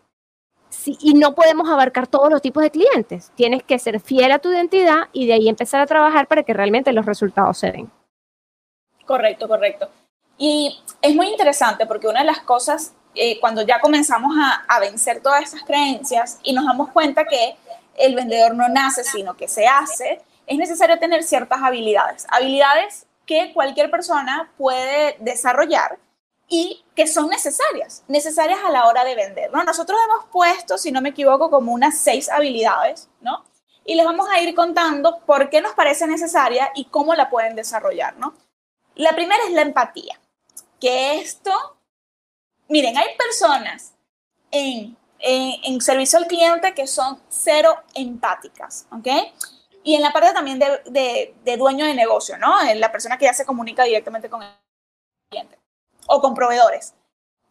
[0.86, 3.32] y no podemos abarcar todos los tipos de clientes.
[3.36, 6.54] Tienes que ser fiel a tu identidad y de ahí empezar a trabajar para que
[6.54, 7.92] realmente los resultados se den.
[9.06, 9.90] Correcto, correcto.
[10.38, 14.36] Y es muy interesante porque una de las cosas, eh, cuando ya comenzamos
[14.68, 17.56] a, vencer todas esas creencias y nos damos cuenta que
[17.96, 22.26] el vendedor no nace, sino que se hace, es necesario tener ciertas habilidades.
[22.30, 26.00] Habilidades que cualquier persona puede desarrollar
[26.50, 29.52] y que son necesarias, necesarias a la hora de vender.
[29.52, 29.64] ¿no?
[29.64, 33.46] Nosotros hemos puesto, si no me equivoco, como unas seis habilidades, ¿no?
[33.86, 37.56] Y les vamos a ir contando por qué nos parece necesaria y cómo la pueden
[37.56, 38.34] desarrollar, ¿no?
[38.96, 40.20] La primera es la empatía
[40.84, 41.78] que esto,
[42.68, 43.94] miren, hay personas
[44.52, 49.08] en, en, servicio al cliente que son cero empáticas, ¿ok?
[49.84, 52.62] y en la parte también de, de, dueño de negocio, ¿no?
[52.62, 54.50] En la persona que ya se comunica directamente con el
[55.30, 55.60] cliente
[56.08, 56.94] o con proveedores.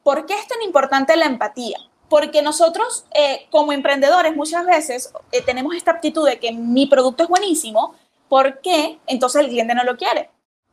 [0.02, 1.78] ¿Por qué es tan importante la empatía?
[2.08, 7.22] Porque nosotros eh, como emprendedores muchas veces eh, tenemos esta aptitud de que mi producto
[7.22, 7.94] es buenísimo,
[8.28, 10.30] ¿por qué entonces el cliente no lo quiere?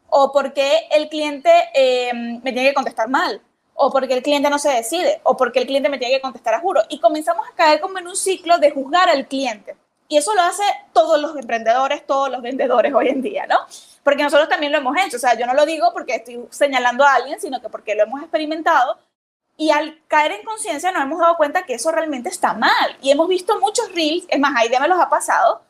[0.09, 3.41] O porque el cliente eh, me tiene que contestar mal,
[3.81, 6.53] o porque el cliente no se decide, o porque el cliente me tiene que contestar
[6.53, 6.81] a juro.
[6.89, 9.77] Y comenzamos a caer como en un ciclo de juzgar al cliente.
[10.09, 13.55] Y eso lo hace todos los emprendedores, todos los vendedores hoy en día, ¿no?
[14.03, 15.15] Porque nosotros también lo hemos hecho.
[15.15, 18.03] O sea, yo no lo digo porque estoy señalando a alguien, sino que porque lo
[18.03, 18.97] hemos experimentado.
[19.55, 22.97] Y al caer en conciencia nos hemos dado cuenta que eso realmente está mal.
[23.01, 25.61] Y hemos visto muchos reels, es más, ahí me los ha pasado,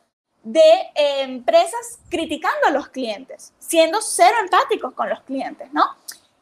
[0.42, 0.60] de
[0.96, 5.84] eh, empresas criticando a los clientes, siendo cero empáticos con los clientes, ¿no?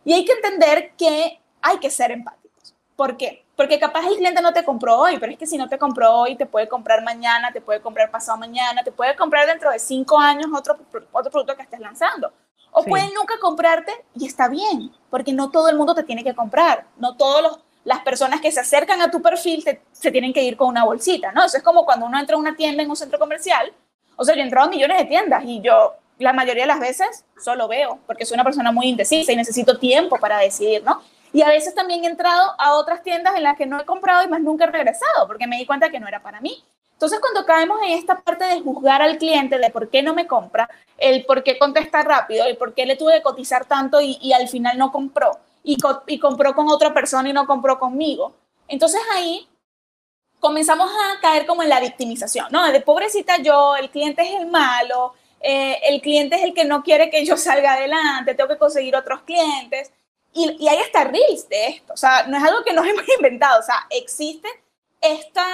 [0.06, 2.74] Y hay que entender que hay que ser empáticos.
[2.96, 3.44] ¿Por qué?
[3.56, 6.12] Porque capaz el cliente no te compró hoy, pero es que si no te compró
[6.12, 9.78] hoy, te puede comprar mañana, te puede comprar pasado mañana, te puede comprar dentro de
[9.78, 10.76] cinco años otro,
[11.12, 12.32] otro producto que estés lanzando.
[12.70, 16.34] O puede nunca comprarte y está bien, porque no todo el mundo te tiene que
[16.34, 16.86] comprar.
[16.96, 20.68] No todas las personas que se acercan a tu perfil se tienen que ir con
[20.68, 21.44] una bolsita, ¿no?
[21.44, 23.72] Eso es como cuando uno entra a una tienda en un centro comercial.
[24.16, 26.80] O sea, yo he entrado a millones de tiendas y yo la mayoría de las
[26.80, 31.00] veces solo veo, porque soy una persona muy indecisa y necesito tiempo para decidir, ¿no?
[31.32, 34.24] Y a veces también he entrado a otras tiendas en las que no he comprado
[34.24, 36.64] y más nunca he regresado porque me di cuenta que no era para mí.
[36.92, 40.26] Entonces, cuando caemos en esta parte de juzgar al cliente de por qué no me
[40.26, 44.32] compra, el por qué contesta rápido, el por qué le tuve que cotizar tanto y,
[44.32, 45.76] al final no compró, y,
[46.08, 48.34] y compró con otra persona y no compró conmigo,
[48.66, 49.48] entonces ahí
[50.40, 52.66] comenzamos a caer como en la victimización, ¿no?
[52.70, 56.82] De pobrecita yo, el cliente es el malo, eh, el cliente es el que no
[56.82, 59.92] quiere que yo salga adelante, tengo que conseguir otros clientes.
[60.32, 63.08] Y, y hay hasta reels de esto, o sea, no es algo que nos hemos
[63.08, 64.48] inventado, o sea, existe
[65.00, 65.44] esta,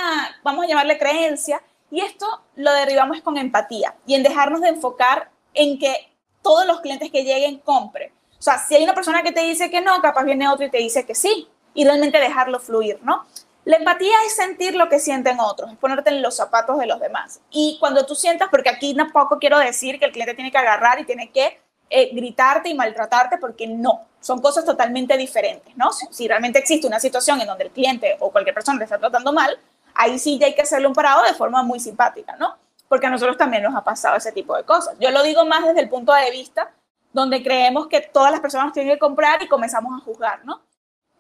[0.42, 5.30] vamos a llamarle creencia, y esto lo derribamos con empatía y en dejarnos de enfocar
[5.52, 5.94] en que
[6.42, 8.12] todos los clientes que lleguen compren.
[8.37, 10.70] O sea, si hay una persona que te dice que no, capaz viene otro y
[10.70, 13.24] te dice que sí, y realmente dejarlo fluir, ¿no?
[13.64, 17.00] La empatía es sentir lo que sienten otros, es ponerte en los zapatos de los
[17.00, 17.40] demás.
[17.50, 21.00] Y cuando tú sientas, porque aquí tampoco quiero decir que el cliente tiene que agarrar
[21.00, 25.92] y tiene que eh, gritarte y maltratarte porque no, son cosas totalmente diferentes, ¿no?
[25.92, 29.32] Si, realmente existe una situación en donde el cliente o cualquier persona te está tratando
[29.32, 29.56] mal,
[29.94, 32.56] ahí sí ya hay que hacerle un parado de forma muy simpática, ¿no?
[32.88, 34.96] Porque a nosotros también nos ha pasado ese tipo de cosas.
[34.98, 36.70] Yo lo digo más desde el punto de vista
[37.12, 40.62] donde creemos que todas las personas tienen que comprar y comenzamos a juzgar, ¿no?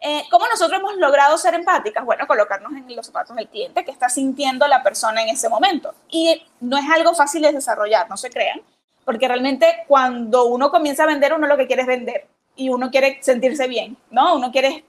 [0.00, 2.04] Eh, ¿Cómo nosotros hemos logrado ser empáticas?
[2.04, 5.94] Bueno, colocarnos en los zapatos del cliente que está sintiendo la persona en ese momento.
[6.10, 8.60] Y no es algo fácil de desarrollar, no se crean
[9.04, 12.90] porque realmente cuando uno comienza a vender, uno lo que quiere es vender y uno
[12.90, 14.36] quiere sentirse bien, ¿no?
[14.36, 14.84] Uno quiere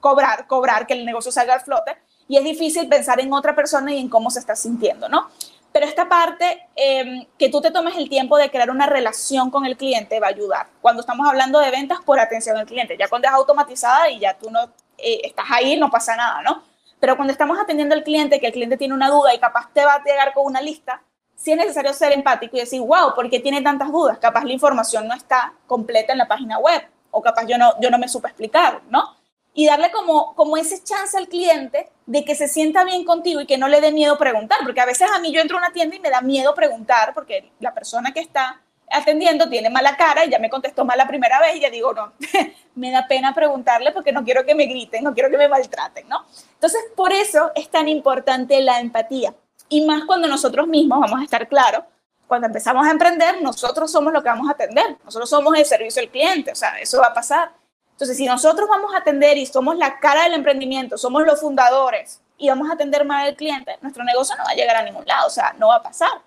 [0.00, 1.96] cobrar, cobrar, que el negocio salga al flote
[2.28, 5.30] y es difícil pensar en otra persona y en cómo se está sintiendo, ¿no?
[5.72, 9.66] Pero esta parte, em, que tú te tomes el tiempo de crear una relación con
[9.66, 10.68] el cliente va a ayudar.
[10.80, 14.38] Cuando estamos hablando de ventas por atención al cliente, ya cuando es automatizada y ya
[14.38, 16.62] tú no eh, estás ahí, no pasa nada, ¿no?
[16.98, 19.84] Pero cuando estamos atendiendo al cliente, que el cliente tiene una duda y capaz te
[19.84, 21.02] va a llegar con una lista,
[21.36, 24.18] sí es necesario ser empático y decir, wow, ¿por qué tiene tantas dudas?
[24.18, 27.90] Capaz la información no está completa en la página web o capaz yo no, yo
[27.90, 29.16] no me supe explicar, ¿no?
[29.54, 33.46] Y darle como, como ese chance al cliente de que se sienta bien contigo y
[33.46, 35.72] que no le dé miedo preguntar, porque a veces a mí yo entro a una
[35.72, 40.24] tienda y me da miedo preguntar porque la persona que está atendiendo tiene mala cara
[40.24, 42.12] y ya me contestó mal la primera vez y ya digo, no,
[42.74, 46.06] me da pena preguntarle porque no quiero que me griten, no quiero que me maltraten,
[46.08, 46.26] ¿no?
[46.52, 49.34] Entonces, por eso es tan importante la empatía
[49.68, 51.84] y más cuando nosotros mismos, vamos a estar claros,
[52.26, 56.02] cuando empezamos a emprender, nosotros somos lo que vamos a atender, nosotros somos el servicio
[56.02, 57.52] al cliente, o sea, eso va a pasar.
[57.92, 62.20] Entonces, si nosotros vamos a atender y somos la cara del emprendimiento, somos los fundadores
[62.36, 65.06] y vamos a atender más al cliente, nuestro negocio no va a llegar a ningún
[65.06, 66.20] lado, o sea, no va a pasar.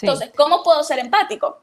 [0.00, 1.62] Entonces, ¿cómo puedo ser empático?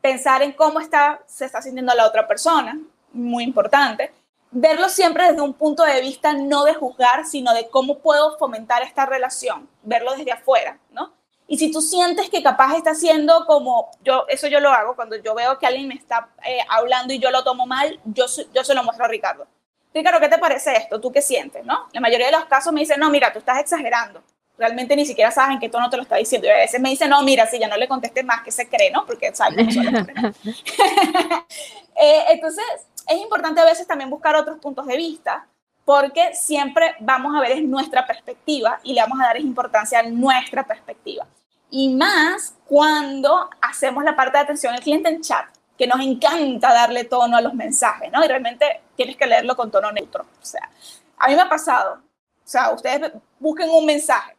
[0.00, 2.78] Pensar en cómo está, se está sintiendo la otra persona,
[3.12, 4.12] muy importante
[4.50, 8.82] verlo siempre desde un punto de vista no de juzgar, sino de cómo puedo fomentar
[8.82, 11.12] esta relación, verlo desde afuera, ¿no?
[11.48, 15.14] Y si tú sientes que capaz está siendo como, yo, eso yo lo hago, cuando
[15.16, 18.64] yo veo que alguien me está eh, hablando y yo lo tomo mal, yo, yo
[18.64, 19.46] se lo muestro a Ricardo.
[19.94, 21.00] Ricardo, ¿qué te parece esto?
[21.00, 21.64] ¿Tú qué sientes?
[21.64, 21.86] ¿no?
[21.92, 24.22] La mayoría de los casos me dicen, no, mira, tú estás exagerando.
[24.58, 26.48] Realmente ni siquiera sabes en qué tono te lo está diciendo.
[26.48, 28.68] Y a veces me dicen, no, mira, si ya no le contestes más, que se
[28.68, 29.06] cree, ¿no?
[29.06, 29.54] Porque cómo son
[31.96, 32.64] eh, Entonces,
[33.06, 35.46] es importante a veces también buscar otros puntos de vista,
[35.84, 40.02] porque siempre vamos a ver es nuestra perspectiva y le vamos a dar importancia a
[40.02, 41.26] nuestra perspectiva.
[41.70, 45.46] Y más cuando hacemos la parte de atención al cliente en chat,
[45.78, 48.24] que nos encanta darle tono a los mensajes, ¿no?
[48.24, 50.24] Y realmente tienes que leerlo con tono neutro.
[50.42, 50.68] O sea,
[51.18, 52.00] a mí me ha pasado,
[52.44, 54.36] o sea, ustedes busquen un mensaje,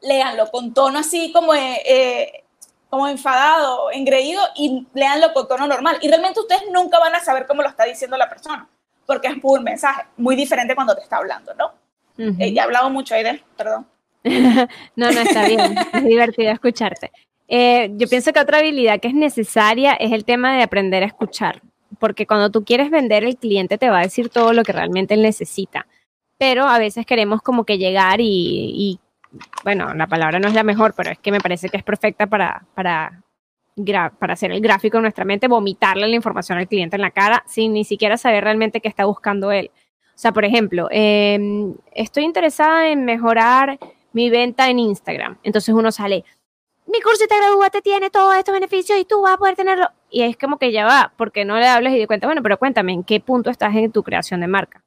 [0.00, 2.44] léanlo con tono así como, eh, eh,
[2.88, 5.98] como enfadado, engreído y léanlo con tono normal.
[6.00, 8.68] Y realmente ustedes nunca van a saber cómo lo está diciendo la persona,
[9.06, 11.72] porque es un mensaje, muy diferente cuando te está hablando, ¿no?
[12.18, 13.86] Eh, ya he hablado mucho, Aiden, perdón.
[14.24, 17.12] no, no, está bien, es divertido escucharte.
[17.48, 21.62] yo pienso que otra habilidad que es necesaria es el tema de aprender a escuchar,
[21.98, 25.14] porque cuando tú quieres vender, el cliente te va a decir todo lo que realmente
[25.14, 25.86] él necesita,
[26.38, 28.98] pero a veces queremos como que llegar y
[29.64, 32.26] bueno, la palabra no es la mejor, pero es que me parece que es perfecta
[32.26, 33.22] para, para,
[34.18, 37.42] para hacer el gráfico en nuestra mente, vomitarle la información al cliente en la cara
[37.46, 39.70] sin ni siquiera saber realmente qué está buscando él.
[40.16, 43.78] O sea, por ejemplo, em, estoy interesada en mejorar
[44.12, 45.36] mi venta en Instagram.
[45.42, 46.24] Entonces uno sale,
[46.86, 49.88] mi curso te te tiene todos estos beneficios y tú vas a poder tenerlo.
[50.10, 52.58] Y es como que ya va, porque no le hables y de cuenta, bueno, pero
[52.58, 54.82] cuéntame, ¿en qué punto estás en tu creación de marca?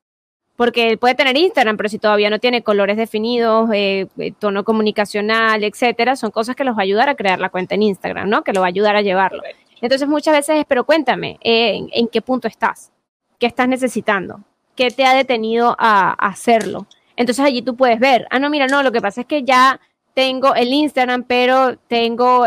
[0.59, 5.63] Porque puede tener Instagram, pero si todavía no tiene colores definidos, eh, eh, tono comunicacional,
[5.63, 8.43] etcétera, son cosas que los va a ayudar a crear la cuenta en Instagram, ¿no?
[8.43, 9.41] Que lo va a ayudar a llevarlo.
[9.79, 12.91] Entonces muchas veces es, pero cuéntame, eh, ¿en, qué punto estás?
[13.39, 14.41] ¿Qué estás necesitando?
[14.75, 16.87] ¿Qué te ha detenido a, hacerlo?
[17.15, 19.79] Entonces allí tú puedes ver, ah, no, mira, no, lo que pasa es que ya
[20.13, 22.43] tengo el Instagram, pero tengo,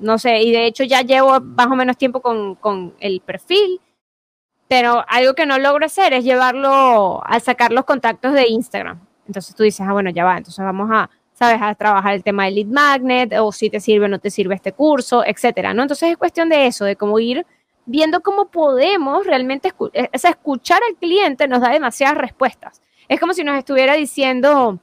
[0.00, 3.80] no sé, y de hecho ya llevo más o menos tiempo con, con el perfil,
[4.68, 9.00] pero algo que no logro hacer es llevarlo a sacar los contactos de Instagram.
[9.26, 12.44] Entonces tú dices, ah, bueno, ya va, entonces vamos a, sabes, a trabajar el tema
[12.44, 15.82] del lead magnet, o si te sirve o no te sirve este curso, etcétera, ¿no?
[15.82, 17.44] Entonces es cuestión de eso, de cómo ir
[17.88, 22.82] viendo cómo podemos realmente eh, escuchar al cliente nos da demasiadas respuestas.
[23.08, 24.78] Es como si nos estuviera diciendo,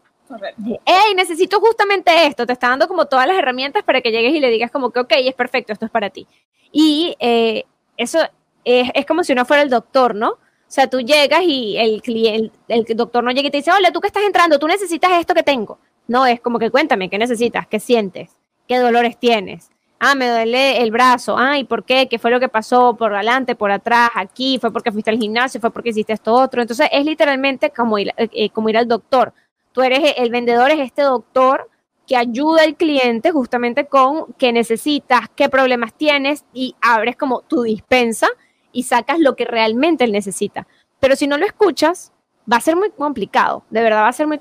[0.85, 4.39] hey, necesito justamente esto, te está dando como todas las herramientas para que llegues y
[4.39, 6.27] le digas como que, ok, es perfecto, esto es para ti.
[6.71, 8.19] Y eh, eso
[8.65, 10.31] es, como si uno fuera el doctor, ¿no?
[10.31, 13.91] O sea, tú llegas y el, cliente, el, doctor no llega y te dice, hola,
[13.91, 15.79] tú que estás entrando, tú necesitas esto que tengo.
[16.07, 17.67] No, es como que cuéntame, ¿qué necesitas?
[17.67, 18.31] ¿Qué sientes?
[18.67, 19.69] ¿Qué dolores tienes?
[19.99, 21.37] Ah, me duele el brazo.
[21.37, 22.07] Ah, ¿y por qué?
[22.09, 24.57] ¿Qué fue lo que pasó por adelante, por atrás, aquí?
[24.59, 25.61] ¿Fue porque fuiste al gimnasio?
[25.61, 26.61] ¿Fue porque hiciste esto otro?
[26.61, 29.33] Entonces es literalmente como ir, eh, como ir al doctor.
[29.71, 31.69] Tú eres el vendedor, es este doctor
[32.07, 37.63] que ayuda al cliente justamente con qué necesitas, qué problemas tienes y abres como tu
[37.63, 38.27] dispensa
[38.75, 40.67] y sacas lo que realmente él necesita.
[40.99, 42.11] Pero si no lo escuchas,
[42.51, 44.37] va a ser muy complicado, de verdad va a ser muy,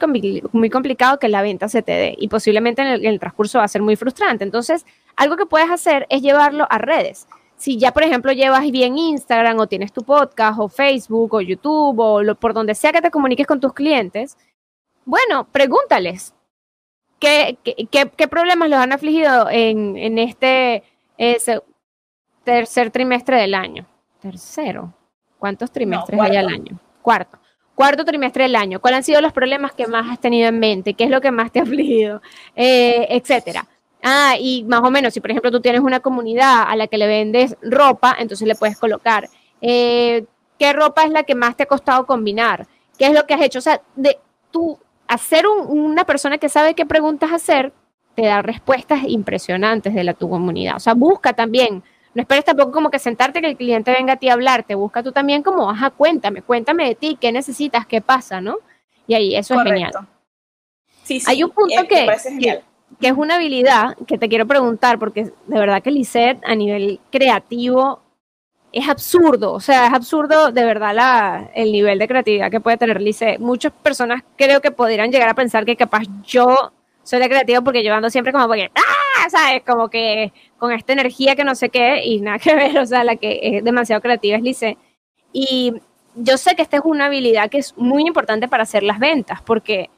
[0.52, 3.68] muy complicado que la venta se te dé y posiblemente en el, transcurso va a
[3.68, 4.44] ser muy frustrante.
[4.44, 4.84] Entonces,
[5.16, 7.28] algo que puedes hacer es llevarlo a redes.
[7.56, 11.98] Si ya, por ejemplo, llevas bien Instagram o tienes tu podcast o Facebook o YouTube
[11.98, 14.36] o por donde sea que te comuniques con tus clientes,
[15.04, 16.34] bueno, pregúntales
[17.20, 20.82] qué, qué, problemas los han afligido en, en este
[22.44, 23.86] tercer trimestre del año
[24.24, 24.92] tercero.
[25.38, 26.78] ¿Cuántos trimestres hay al año?
[27.02, 27.38] Cuarto.
[27.74, 28.80] Cuarto trimestre del año.
[28.80, 30.94] ¿Cuáles han sido los problemas que más has tenido en mente?
[30.94, 32.22] ¿Qué es lo que más te ha afligido?
[32.56, 33.66] Eh, etcétera.
[34.02, 36.96] Ah, y más o menos, si por ejemplo tú tienes una comunidad a la que
[36.96, 39.28] le vendes ropa, entonces le puedes colocar
[39.60, 40.24] eh,
[40.58, 42.66] qué ropa es la que más te ha costado combinar,
[42.98, 43.58] qué es lo que has hecho.
[43.58, 44.18] O sea, de
[44.50, 47.72] tú hacer una persona que sabe qué preguntas hacer,
[48.14, 50.76] te da respuestas impresionantes de la tu comunidad.
[50.76, 51.82] O sea, busca también
[52.14, 55.02] no esperes tampoco como que sentarte que el cliente venga a ti a hablarte, busca
[55.02, 58.58] tú también como, ajá, cuéntame, cuéntame de ti, qué necesitas, qué pasa, ¿no?
[59.06, 59.92] Y ahí eso es genial.
[61.02, 62.62] Sí, sí, Hay un punto eh, que,
[62.98, 67.00] que, es una habilidad que te quiero preguntar, porque de verdad que Lisette a nivel
[67.10, 68.00] creativo
[68.72, 72.76] es absurdo, o sea, es absurdo de verdad la, el nivel de creatividad que puede
[72.76, 73.38] tener Lisette.
[73.38, 76.72] Muchas personas creo que podrían llegar a pensar que capaz yo
[77.04, 79.28] soy la creativa porque yo ando siempre como porque, ¡ah!
[79.30, 79.62] ¿sabes?
[79.64, 83.04] Como que con esta energía que no sé qué y nada que ver, o sea,
[83.04, 84.76] la que es demasiado creativa es Lice.
[85.32, 85.74] Y
[86.16, 89.40] yo sé que esta es una habilidad que es muy importante para hacer las ventas,
[89.42, 89.90] porque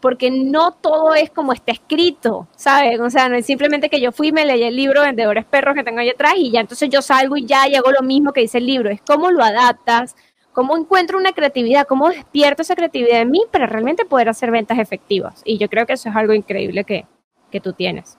[0.00, 3.00] porque no todo es como está escrito, ¿sabes?
[3.00, 5.74] O sea, no es simplemente que yo fui y me leí el libro Vendedores Perros
[5.74, 8.34] que tengo ahí atrás y ya entonces yo salgo y ya y hago lo mismo
[8.34, 8.90] que dice el libro.
[8.90, 10.14] Es cómo lo adaptas,
[10.54, 14.78] cómo encuentro una creatividad, cómo despierto esa creatividad en mí para realmente poder hacer ventas
[14.78, 15.42] efectivas.
[15.44, 17.04] Y yo creo que eso es algo increíble que,
[17.50, 18.16] que tú tienes.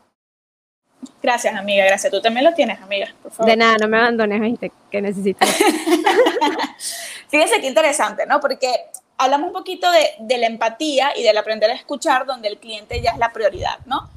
[1.24, 2.12] Gracias, amiga, gracias.
[2.12, 3.50] Tú también lo tienes, amiga, por favor.
[3.50, 5.50] De nada, no me abandones, gente, que necesitas.
[7.30, 8.40] Fíjense qué interesante, ¿no?
[8.40, 8.70] Porque
[9.18, 13.02] hablamos un poquito de, de, la empatía y del aprender a escuchar, donde el cliente
[13.02, 14.10] ya es la prioridad, ¿no?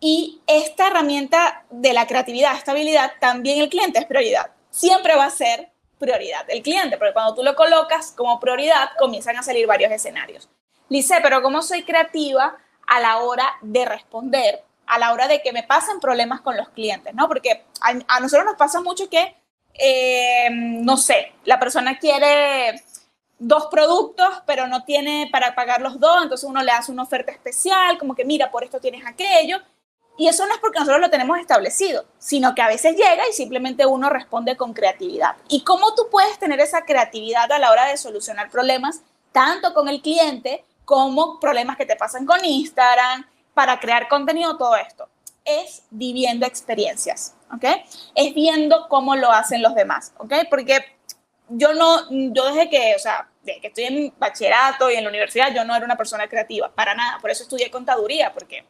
[0.00, 4.50] Y esta herramienta de la creatividad, esta habilidad, también el cliente es prioridad.
[4.70, 9.36] Siempre va a ser prioridad el cliente, porque cuando tú lo colocas como prioridad, comienzan
[9.36, 10.48] a salir varios escenarios.
[10.88, 15.52] Lice, pero ¿cómo soy creativa a la hora de responder, a la hora de que
[15.52, 17.14] me pasen problemas con los clientes?
[17.14, 17.28] ¿no?
[17.28, 19.36] Porque a, nosotros nos pasa mucho que,
[19.74, 22.82] eh, no sé, la persona quiere
[23.38, 27.32] dos productos, pero no tiene para pagar los dos, entonces uno le hace una oferta
[27.32, 29.58] especial, como que mira, por esto tienes aquello.
[30.16, 33.32] Y eso no es porque nosotros lo tenemos establecido, sino que a veces llega y
[33.32, 35.36] simplemente uno responde con creatividad.
[35.48, 39.02] ¿Y cómo tú puedes tener esa creatividad a la hora de solucionar problemas,
[39.32, 44.76] tanto con el cliente como problemas que te pasan con Instagram, para crear contenido, todo
[44.76, 45.08] esto?
[45.44, 47.64] Es viviendo experiencias, ¿ok?
[48.14, 50.32] Es viendo cómo lo hacen los demás, ¿ok?
[50.48, 50.84] Porque
[51.48, 55.52] yo no, yo desde que, o sea, que estoy en bachillerato y en la universidad,
[55.52, 57.18] yo no era una persona creativa, para nada.
[57.20, 58.64] Por eso estudié contaduría, porque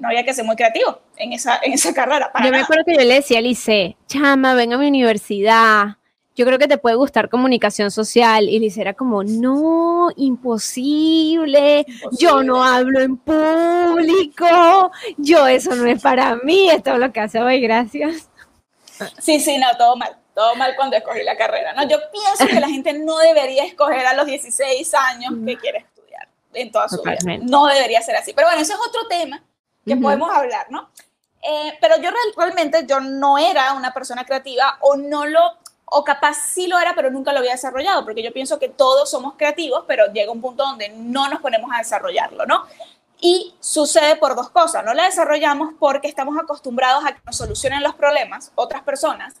[0.00, 2.32] no había que ser muy creativo en esa, en esa carrera.
[2.42, 5.98] yo me acuerdo que yo le decía a Lice, chama, ven a mi universidad.
[6.34, 8.48] Yo creo que te puede gustar comunicación social.
[8.48, 11.84] Y Lice era como, no, imposible.
[12.18, 14.90] Yo no hablo en público.
[15.18, 16.70] Yo, eso no es para mí.
[16.70, 18.30] Es todo lo que hace hoy, gracias.
[19.18, 20.16] Sí, sí, no, todo mal.
[20.34, 21.74] Todo mal cuando escogí la carrera.
[21.74, 25.78] No, yo pienso que la gente no debería escoger a los 16 años que quiere
[25.78, 27.18] estudiar en toda su vida.
[27.42, 28.32] No debería ser así.
[28.32, 29.42] Pero bueno, ese es otro tema
[29.84, 30.90] que podemos hablar, ¿no?
[31.42, 35.40] Eh, pero yo realmente yo no era una persona creativa o no lo,
[35.86, 39.10] o capaz sí lo era, pero nunca lo había desarrollado, porque yo pienso que todos
[39.10, 42.66] somos creativos, pero llega un punto donde no nos ponemos a desarrollarlo, ¿no?
[43.22, 47.82] Y sucede por dos cosas, no la desarrollamos porque estamos acostumbrados a que nos solucionen
[47.82, 49.34] los problemas otras personas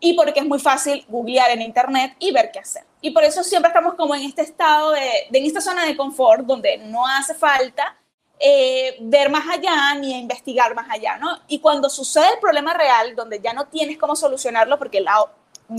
[0.00, 2.84] y porque es muy fácil googlear en internet y ver qué hacer.
[3.00, 5.96] Y por eso siempre estamos como en este estado de, de en esta zona de
[5.96, 7.96] confort donde no hace falta
[8.38, 11.40] eh, ver más allá ni investigar más allá, ¿no?
[11.48, 15.24] Y cuando sucede el problema real, donde ya no tienes cómo solucionarlo porque la,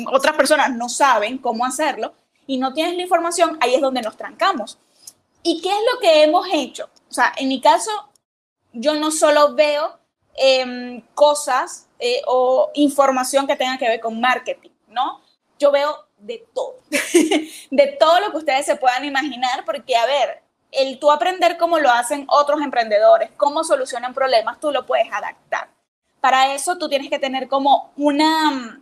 [0.08, 2.14] otras personas no saben cómo hacerlo
[2.47, 4.80] y no tienes la información, ahí es donde nos trancamos.
[5.43, 6.89] ¿Y qué es lo que hemos hecho?
[7.10, 7.91] O sea, en mi caso,
[8.74, 9.99] yo no solo veo
[10.36, 15.22] em, cosas eh, o información que tenga que ver con marketing, ¿no?
[15.60, 16.80] Yo veo de todo,
[17.72, 20.44] de todo lo que ustedes se puedan imaginar, porque, a ver,
[20.78, 25.69] el tú aprender cómo lo hacen otros emprendedores, cómo solucionan problemas, tú lo puedes adaptar.
[26.21, 28.82] Para eso tú tienes que tener como una,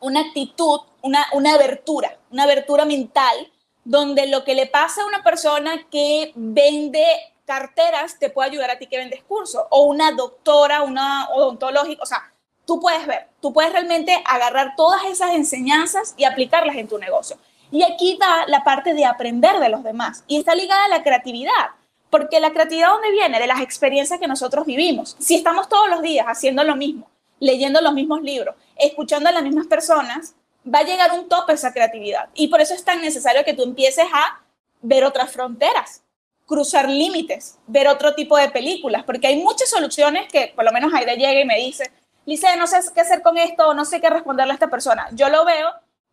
[0.00, 3.50] una actitud, una, una abertura, una abertura mental,
[3.84, 7.04] donde lo que le pasa a una persona que vende
[7.44, 12.06] carteras te puede ayudar a ti que vendes cursos, o una doctora, una odontológica, o
[12.06, 12.32] sea,
[12.64, 17.36] tú puedes ver, tú puedes realmente agarrar todas esas enseñanzas y aplicarlas en tu negocio.
[17.70, 20.24] Y aquí va la parte de aprender de los demás.
[20.26, 21.70] Y está ligada a la creatividad.
[22.10, 23.38] Porque la creatividad, ¿dónde viene?
[23.38, 25.16] De las experiencias que nosotros vivimos.
[25.20, 27.08] Si estamos todos los días haciendo lo mismo,
[27.38, 30.34] leyendo los mismos libros, escuchando a las mismas personas,
[30.66, 32.28] va a llegar un tope esa creatividad.
[32.34, 34.40] Y por eso es tan necesario que tú empieces a
[34.82, 36.02] ver otras fronteras,
[36.46, 40.92] cruzar límites, ver otro tipo de películas, porque hay muchas soluciones que por lo menos
[40.92, 41.90] Aide llega y me dice,
[42.26, 45.08] Lice, no sé qué hacer con esto, no sé qué responderle a esta persona.
[45.12, 45.70] Yo lo veo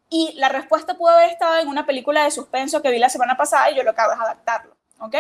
[0.10, 3.36] y la respuesta pudo haber estado en una película de suspenso que vi la semana
[3.36, 5.16] pasada y yo lo acabo de adaptarlo, ¿ok?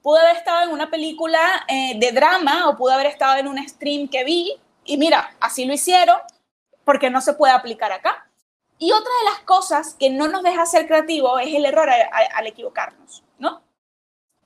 [0.00, 3.68] Pudo haber estado en una película eh, de drama o pudo haber estado en un
[3.68, 6.18] stream que vi y mira, así lo hicieron
[6.84, 8.28] porque no se puede aplicar acá.
[8.78, 12.46] Y otra de las cosas que no nos deja ser creativo es el error al
[12.46, 13.62] equivocarnos, ¿no?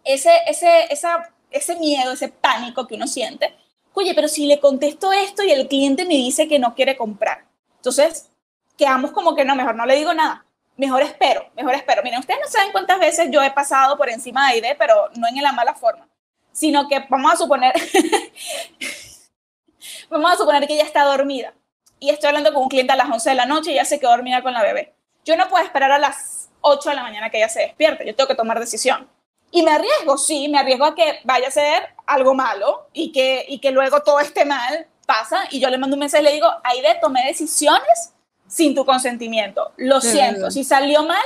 [0.05, 3.57] Ese, ese, esa, ese miedo, ese pánico que uno siente.
[3.95, 7.47] Oye, pero si le contesto esto y el cliente me dice que no quiere comprar.
[7.77, 8.29] Entonces,
[8.77, 10.45] quedamos como que no, mejor no le digo nada,
[10.77, 12.03] mejor espero, mejor espero.
[12.03, 15.27] Miren, ustedes no saben cuántas veces yo he pasado por encima de Aide, pero no
[15.27, 16.09] en la mala forma,
[16.53, 17.75] sino que vamos a suponer,
[20.11, 21.55] vamos a suponer que ella está dormida
[21.99, 23.99] y estoy hablando con un cliente a las 11 de la noche y ya se
[23.99, 24.95] quedó dormida con la bebé.
[25.25, 28.15] Yo no puedo esperar a las 8 de la mañana que ella se despierte, yo
[28.15, 29.09] tengo que tomar decisión.
[29.51, 33.47] Y me arriesgo, sí, me arriesgo a que vaya a ser algo malo y que,
[33.49, 36.33] y que luego todo esté mal, pasa, y yo le mando un mensaje y le
[36.33, 38.13] digo, Aide, tomé decisiones
[38.47, 39.73] sin tu consentimiento.
[39.77, 41.25] Lo siento, si salió mal,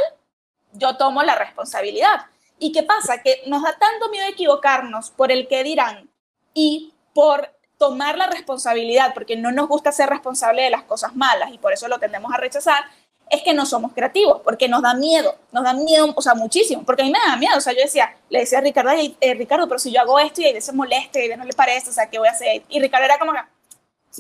[0.73, 2.27] yo tomo la responsabilidad.
[2.59, 3.23] ¿Y qué pasa?
[3.23, 6.11] Que nos da tanto miedo equivocarnos por el que dirán
[6.55, 11.51] y por tomar la responsabilidad, porque no nos gusta ser responsable de las cosas malas
[11.53, 12.85] y por eso lo tendemos a rechazar,
[13.31, 16.83] es que no somos creativos, porque nos da miedo, nos da miedo, o sea, muchísimo,
[16.85, 19.35] porque a mí me da miedo, o sea, yo decía, le decía a Ricardo, eh,
[19.35, 21.89] Ricardo, pero si yo hago esto y a se molesta y a no le parece,
[21.89, 22.63] o sea, ¿qué voy a hacer?
[22.69, 23.33] Y Ricardo era como,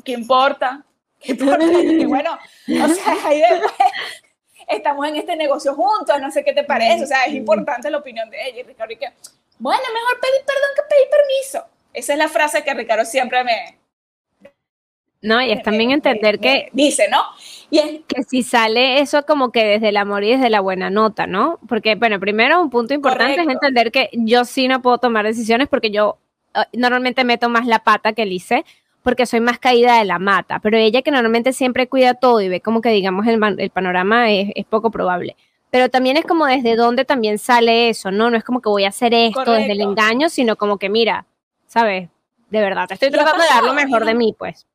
[0.05, 0.85] ¿qué importa?
[1.21, 1.35] ¿Qué
[2.07, 3.73] bueno, o sea, ahí después
[4.69, 7.99] estamos en este negocio juntos, no sé qué te parece, o sea, es importante la
[7.99, 8.61] opinión de ella.
[8.61, 9.09] Y Ricardo, que,
[9.59, 11.67] bueno, mejor pedir perdón que pedir permiso.
[11.93, 13.79] Esa es la frase que Ricardo siempre me...
[15.23, 16.71] No, y es también entender que...
[16.73, 17.23] Dice, ¿no?
[17.69, 20.89] Y es, que si sale eso como que desde el amor y desde la buena
[20.89, 21.59] nota, ¿no?
[21.69, 25.69] Porque, bueno, primero un punto importante es entender que yo sí no puedo tomar decisiones
[25.69, 26.17] porque yo
[26.55, 28.65] eh, normalmente meto más la pata que hice
[29.03, 32.49] porque soy más caída de la mata, pero ella que normalmente siempre cuida todo y
[32.49, 35.37] ve como que digamos el, el panorama es, poco probable.
[35.71, 38.31] pero también es como desde dónde también sale eso, ¿no?
[38.31, 41.27] No es como que voy a hacer esto desde el engaño, sino como que mira,
[41.67, 42.09] ¿sabes?
[42.51, 44.67] De verdad, te estoy tratando de dar lo mejor de mí, pues.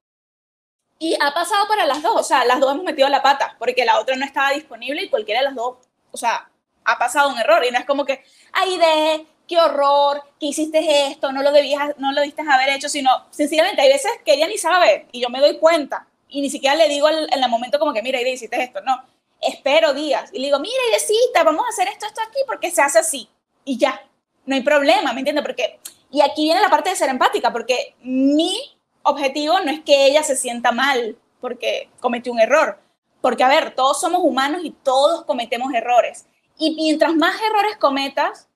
[0.98, 3.84] Y ha pasado para las dos, o sea, las dos hemos metido la pata, porque
[3.84, 5.78] la otra no estaba disponible y cualquiera de las dos,
[6.12, 6.50] o sea,
[6.86, 8.24] ha pasado un error y no es como que,
[8.54, 12.90] ay, de, qué horror, que hiciste esto, no lo debías, no lo diste haber hecho,
[12.90, 16.50] sino sencillamente hay veces que ella ni sabe y yo me doy cuenta y ni
[16.50, 19.04] siquiera le digo en el momento como que, mira, Ide, hiciste esto, no,
[19.42, 22.82] espero días y le digo, mira, Idecita, vamos a hacer esto, esto aquí porque se
[22.82, 23.30] hace así
[23.64, 24.02] y ya,
[24.46, 25.44] no hay problema, ¿me entiendes?
[25.44, 25.80] Porque,
[26.12, 28.56] y aquí viene la parte de ser empática, porque mi
[29.04, 32.80] objetivo no es que ella se sienta mal porque cometió un error,
[33.22, 36.26] porque a ver, todos somos humanos y todos cometemos errores.
[36.58, 38.48] Y mientras más errores cometas,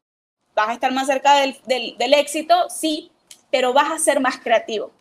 [0.60, 3.12] vas a estar más cerca del, del, éxito, sí,
[3.50, 4.92] pero vas a ser más creativo.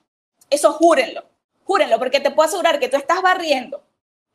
[0.51, 1.25] Eso júrenlo,
[1.65, 3.83] júrenlo, porque te puedo asegurar que tú estás barriendo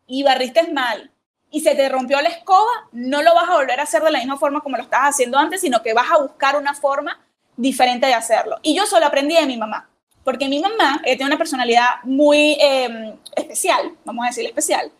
[0.05, 1.11] y barriste mal
[1.49, 4.19] y se te rompió la escoba, no lo vas a volver a hacer de la
[4.19, 7.19] misma forma como lo estabas haciendo antes, sino que vas a buscar una forma
[7.55, 8.57] diferente de hacerlo.
[8.63, 9.87] Y yo solo aprendí de mi mamá,
[10.23, 14.91] porque mi mamá tiene una personalidad muy em, especial, vamos a decir especial,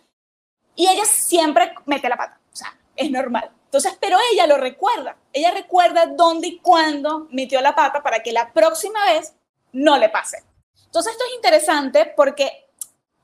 [0.76, 3.50] y ella siempre mete la pata, o sea, es normal.
[3.74, 5.18] Entonces, pero ella lo recuerda.
[5.34, 9.34] Ella recuerda dónde y cuándo metió la pata para que la próxima vez
[9.72, 10.44] no le pase.
[10.86, 12.68] Entonces, esto es interesante porque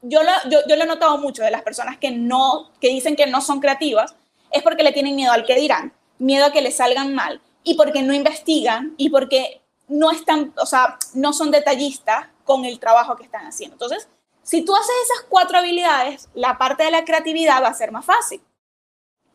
[0.01, 3.41] yo lo, yo, he notado mucho de las personas que, no, que dicen que no
[3.41, 4.15] son creativas,
[4.49, 7.75] es porque le tienen miedo al que dirán, miedo a que le salgan mal y
[7.75, 13.15] porque no investigan y porque no están, o sea, no son detallistas con el trabajo
[13.17, 13.75] que están haciendo.
[13.75, 14.07] Entonces,
[14.41, 18.03] si tú haces esas cuatro habilidades, la parte de la creatividad va a ser más
[18.03, 18.41] fácil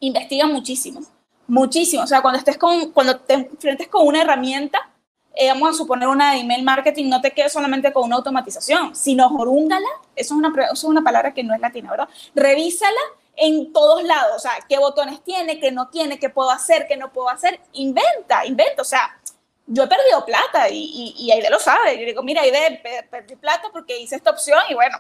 [0.01, 1.01] investiga muchísimo,
[1.47, 2.03] muchísimo.
[2.03, 4.91] O sea, cuando estés con, cuando te enfrentes con una herramienta,
[5.37, 8.95] eh, vamos a suponer una de email marketing, no te quedes solamente con una automatización,
[8.95, 12.09] sino jorúngala, eso es una, eso es una palabra que no es latina, ¿verdad?
[12.37, 13.01] Revísala
[13.37, 16.97] en todos lados, o sea, qué botones tiene, qué no tiene, qué puedo hacer, qué
[16.97, 19.19] no puedo hacer, inventa, inventa, o sea,
[19.67, 22.81] yo he perdido plata y, y, Aide lo sabe, yo digo, mira, Aide,
[23.11, 24.99] perdí plata porque hice esta opción y bueno,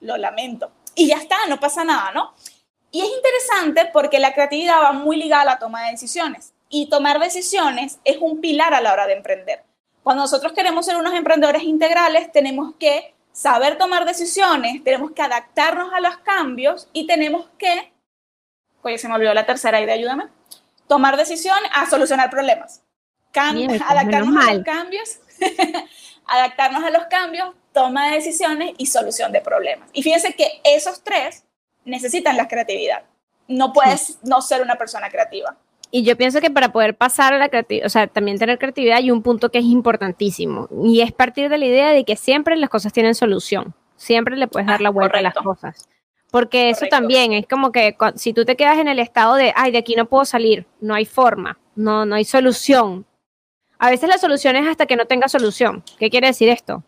[0.00, 0.70] lo lamento.
[0.94, 2.34] Y ya está, no pasa nada, ¿no?
[2.90, 6.52] Y es interesante porque la creatividad va muy ligada a la toma de decisiones.
[6.68, 9.62] Y tomar decisiones es un pilar a la hora de emprender.
[10.02, 15.92] Cuando nosotros queremos ser unos emprendedores integrales, tenemos que saber tomar decisiones, tenemos que adaptarnos
[15.92, 17.92] a los cambios y tenemos que,
[18.82, 20.28] oye, se me olvidó la tercera idea, ayúdame,
[20.88, 22.82] tomar decisiones a solucionar problemas.
[23.34, 25.20] adaptarnos a los cambios,
[26.26, 29.88] adaptarnos a los cambios, toma de decisiones y solución de problemas.
[29.92, 31.44] Y fíjense que esos tres
[31.90, 33.02] necesitan la creatividad.
[33.48, 35.56] No puedes no ser una persona creativa.
[35.90, 38.98] Y yo pienso que para poder pasar a la creatividad, o sea, también tener creatividad
[38.98, 42.56] hay un punto que es importantísimo y es partir de la idea de que siempre
[42.56, 43.74] las cosas tienen solución.
[43.96, 45.88] Siempre le puedes dar la vuelta a las cosas.
[46.30, 49.72] Porque eso también es como que si tú te quedas en el estado de, ay,
[49.72, 53.04] de aquí no puedo salir, no hay forma, no, no hay solución.
[53.78, 55.82] A veces la solución es hasta que no tenga solución.
[55.98, 56.84] ¿Qué quiere decir esto?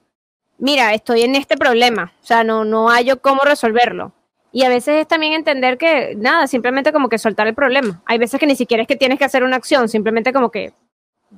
[0.59, 4.13] Mira, estoy en este problema, o sea, no, no hallo cómo resolverlo
[4.53, 8.03] y a veces es también entender que, nada, simplemente como que soltar el problema.
[8.05, 10.75] Hay veces que ni siquiera es que tienes que hacer una acción, simplemente como que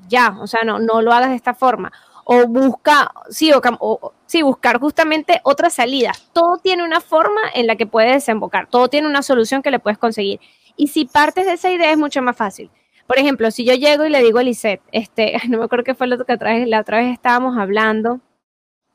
[0.08, 1.92] ya, o sea, no, no lo hagas de esta forma.
[2.24, 6.12] O busca, sí, o, sí, buscar justamente otra salida.
[6.32, 9.78] Todo tiene una forma en la que puedes desembocar, todo tiene una solución que le
[9.78, 10.40] puedes conseguir.
[10.76, 12.70] Y si partes de esa idea es mucho más fácil.
[13.06, 15.94] Por ejemplo, si yo llego y le digo a Lisette, este, no me acuerdo qué
[15.94, 16.36] fue lo que
[16.66, 18.20] la otra vez estábamos hablando,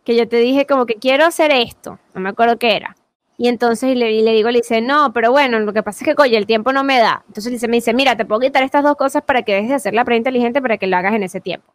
[0.03, 2.95] que yo te dije como que quiero hacer esto, no me acuerdo qué era.
[3.41, 6.21] Y entonces le, le digo, le dice, no, pero bueno, lo que pasa es que,
[6.21, 7.23] oye, el tiempo no me da.
[7.29, 9.75] Entonces dice, me dice, mira, te puedo quitar estas dos cosas para que dejes de
[9.75, 11.73] hacer la prueba inteligente para que lo hagas en ese tiempo.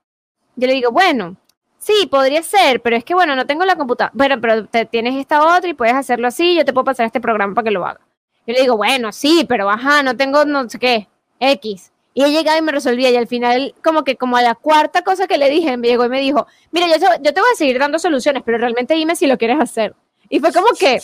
[0.57, 1.37] Yo le digo, bueno,
[1.79, 4.13] sí, podría ser, pero es que, bueno, no tengo la computadora.
[4.15, 7.19] Bueno, pero te, tienes esta otra y puedes hacerlo así, yo te puedo pasar este
[7.19, 8.01] programa para que lo haga.
[8.47, 11.09] Yo le digo, bueno, sí, pero ajá, no tengo no sé qué,
[11.41, 11.93] X.
[12.13, 15.01] Y ella llegaba y me resolvía y al final, como que como a la cuarta
[15.01, 17.57] cosa que le dije, me llegó y me dijo, mira, yo, yo te voy a
[17.57, 19.95] seguir dando soluciones, pero realmente dime si lo quieres hacer.
[20.29, 21.01] Y fue como que,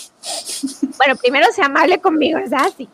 [0.96, 2.88] bueno, primero sea amable conmigo, es así.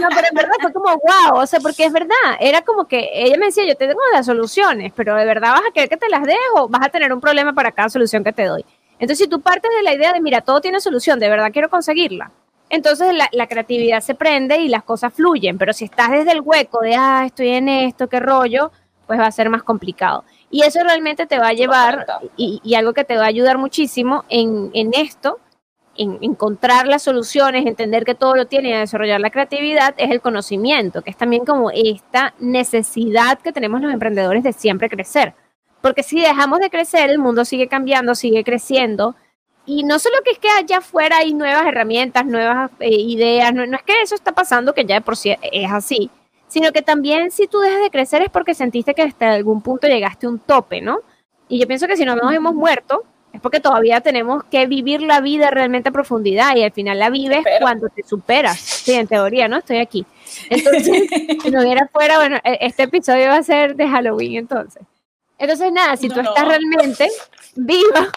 [0.00, 3.10] No, pero en verdad fue como, wow, o sea, porque es verdad, era como que
[3.12, 5.96] ella me decía, yo te tengo las soluciones, pero de verdad vas a querer que
[5.96, 8.64] te las dejo, vas a tener un problema para cada solución que te doy.
[8.98, 11.68] Entonces, si tú partes de la idea de, mira, todo tiene solución, de verdad quiero
[11.68, 12.30] conseguirla,
[12.70, 16.40] entonces la, la, creatividad se prende y las cosas fluyen, pero si estás desde el
[16.40, 18.72] hueco de, ah, estoy en esto, qué rollo,
[19.06, 20.24] pues va a ser más complicado.
[20.52, 24.26] Y eso realmente te va a llevar, y, algo que te va a ayudar muchísimo
[24.28, 25.40] en, esto,
[25.96, 30.10] en encontrar las soluciones, entender que todo lo tiene y a desarrollar la creatividad, es
[30.10, 35.32] el conocimiento, que es también como esta necesidad que tenemos los emprendedores de siempre crecer.
[35.80, 39.16] Porque si dejamos de crecer, el mundo sigue cambiando, sigue creciendo,
[39.64, 43.66] y no solo que es que allá afuera hay nuevas herramientas, nuevas eh, ideas, no,
[43.66, 46.10] no, es que eso está pasando, que ya de por sí es así,
[46.52, 49.86] sino que también si tú dejas de crecer es porque sentiste que hasta algún punto
[49.86, 50.98] llegaste a un tope, ¿no?
[51.48, 55.00] Y yo pienso que si no nos hemos muerto, es porque todavía tenemos que vivir
[55.00, 58.60] la vida realmente a profundidad y al final la vives cuando te superas.
[58.60, 59.56] Sí, en teoría, ¿no?
[59.56, 60.04] Estoy aquí.
[60.50, 61.08] Entonces,
[61.42, 64.82] si no hubiera fuera, bueno, e, este episodio va a ser de Halloween entonces.
[65.38, 67.08] Entonces, nada, si tú estás realmente
[67.56, 68.12] viva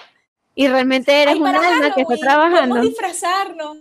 [0.56, 2.76] y realmente eres una alma que está trabajando.
[2.76, 3.78] Podemos disfrazarnos.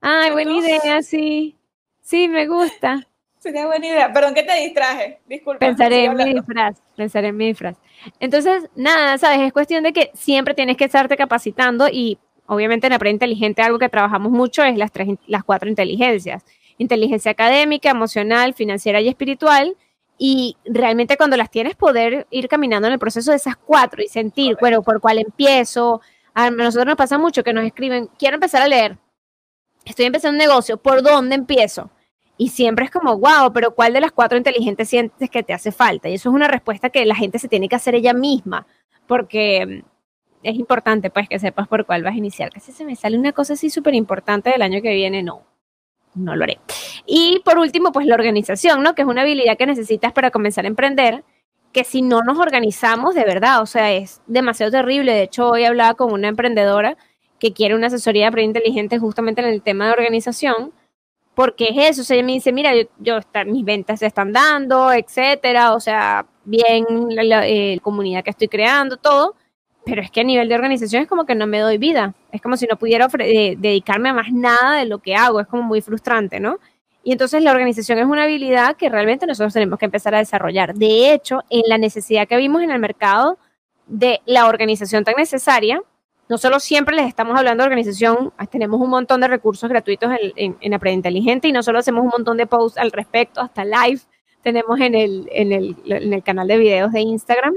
[0.00, 1.54] Ay, buena idea, sí.
[2.02, 3.07] Sí, me gusta.
[3.38, 4.12] Sería buena idea.
[4.12, 5.20] Perdón que te distraje.
[5.26, 5.60] Disculpa.
[5.60, 6.82] Pensaré en mi disfraz.
[6.96, 7.76] Pensaré en mi disfraz.
[8.20, 12.94] Entonces, nada, sabes, es cuestión de que siempre tienes que estarte capacitando y obviamente en
[12.94, 16.44] Aprende Inteligente algo que trabajamos mucho es las, tres, las cuatro inteligencias.
[16.78, 19.76] Inteligencia académica, emocional, financiera y espiritual
[20.18, 24.08] y realmente cuando las tienes poder ir caminando en el proceso de esas cuatro y
[24.08, 26.00] sentir, bueno, por cuál empiezo.
[26.34, 28.98] A nosotros nos pasa mucho que nos escriben, quiero empezar a leer,
[29.84, 31.90] estoy empezando un negocio, ¿por dónde empiezo?
[32.38, 35.72] Y siempre es como, wow, pero ¿cuál de las cuatro inteligentes sientes que te hace
[35.72, 36.08] falta?
[36.08, 38.66] Y eso es una respuesta que la gente se tiene que hacer ella misma,
[39.06, 39.84] porque
[40.42, 42.50] es importante pues que sepas por cuál vas a iniciar.
[42.50, 45.42] Casi se me sale una cosa así súper importante del año que viene, no
[46.18, 46.58] no lo haré.
[47.06, 48.94] Y por último, pues la organización, ¿no?
[48.94, 51.24] Que es una habilidad que necesitas para comenzar a emprender,
[51.72, 55.12] que si no nos organizamos, de verdad, o sea, es demasiado terrible.
[55.12, 56.96] De hecho, hoy hablaba con una emprendedora
[57.38, 60.72] que quiere una asesoría de inteligente justamente en el tema de organización,
[61.38, 65.72] porque es eso, o sea, me dice, mira, yo, mis ventas se están dando, etcétera,
[65.72, 69.36] o sea, bien la, eh, comunidad que estoy creando, todo,
[69.84, 72.12] pero es que a nivel de organización es como que no me doy vida.
[72.32, 75.38] Es como si no pudiera dedicarme a más nada de lo que hago.
[75.38, 76.58] Es como muy frustrante, ¿no?
[77.04, 80.74] Y entonces la organización es una habilidad que realmente nosotros tenemos que empezar a desarrollar.
[80.74, 83.38] De hecho, en la necesidad que vimos en el mercado
[83.86, 85.80] de la organización tan necesaria,
[86.28, 90.10] no solo siempre les estamos hablando de organización, ah, tenemos un montón de recursos gratuitos
[90.36, 93.64] en, en, Aprende Inteligente y no solo hacemos un montón de posts al respecto, hasta
[93.64, 94.00] live
[94.42, 97.54] tenemos en el, en el, en el canal de videos de Instagram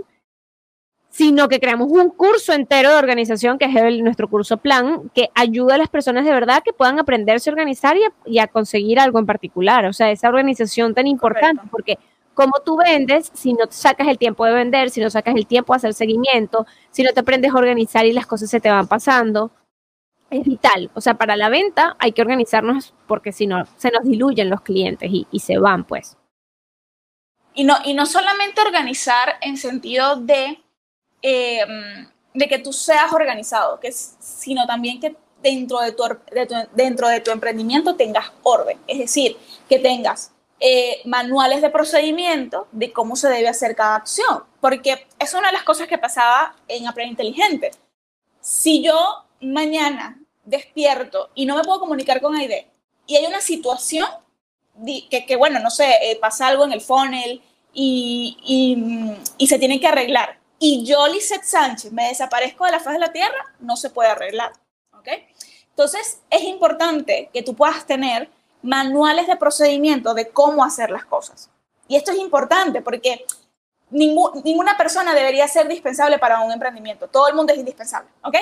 [1.11, 5.75] sino que creamos un curso entero de organización, que es nuestro curso plan, que ayuda
[5.75, 9.25] a las personas de verdad que puedan aprenderse a organizar y a, conseguir algo en
[9.25, 9.85] particular.
[9.85, 11.99] O sea, esa organización tan importante, porque
[12.33, 15.73] como tú vendes, si no sacas el tiempo de vender, si no sacas el tiempo
[15.73, 18.87] de hacer seguimiento, si no te aprendes a organizar y las cosas se te van
[18.87, 19.51] pasando,
[20.29, 20.89] es vital.
[20.93, 24.61] O sea, para la venta hay que organizarnos porque si no, se nos diluyen los
[24.61, 26.17] clientes y, se van, pues.
[27.53, 30.57] Y no, y no solamente organizar en sentido de
[31.21, 36.03] Em, de que tú seas organizado, que, sino también que dentro de, tu,
[36.73, 40.31] dentro de tu emprendimiento tengas orden, es decir, que tengas
[40.61, 45.53] eh, manuales de procedimiento de cómo se debe hacer cada acción, porque es una de
[45.53, 47.71] las cosas que pasaba en Aprende Inteligente.
[48.39, 52.67] Si yo mañana despierto y no me puedo comunicar con Aide
[53.07, 54.07] y hay una situación
[55.09, 57.41] que, bueno, no sé, eh, pasa algo en el funnel
[57.73, 62.79] y, y, y se tiene que arreglar, y yo, Lizeth Sánchez, me desaparezco de la
[62.79, 64.51] faz de la tierra, no se puede arreglar.
[64.93, 65.07] ¿ok?
[65.69, 68.29] Entonces, es importante que tú puedas tener
[68.61, 71.49] manuales de procedimiento de cómo hacer las cosas.
[71.87, 73.25] Y esto es importante porque
[73.89, 77.07] ninguna persona debería ser dispensable para un emprendimiento.
[77.07, 78.35] Todo el mundo es indispensable, ¿ok?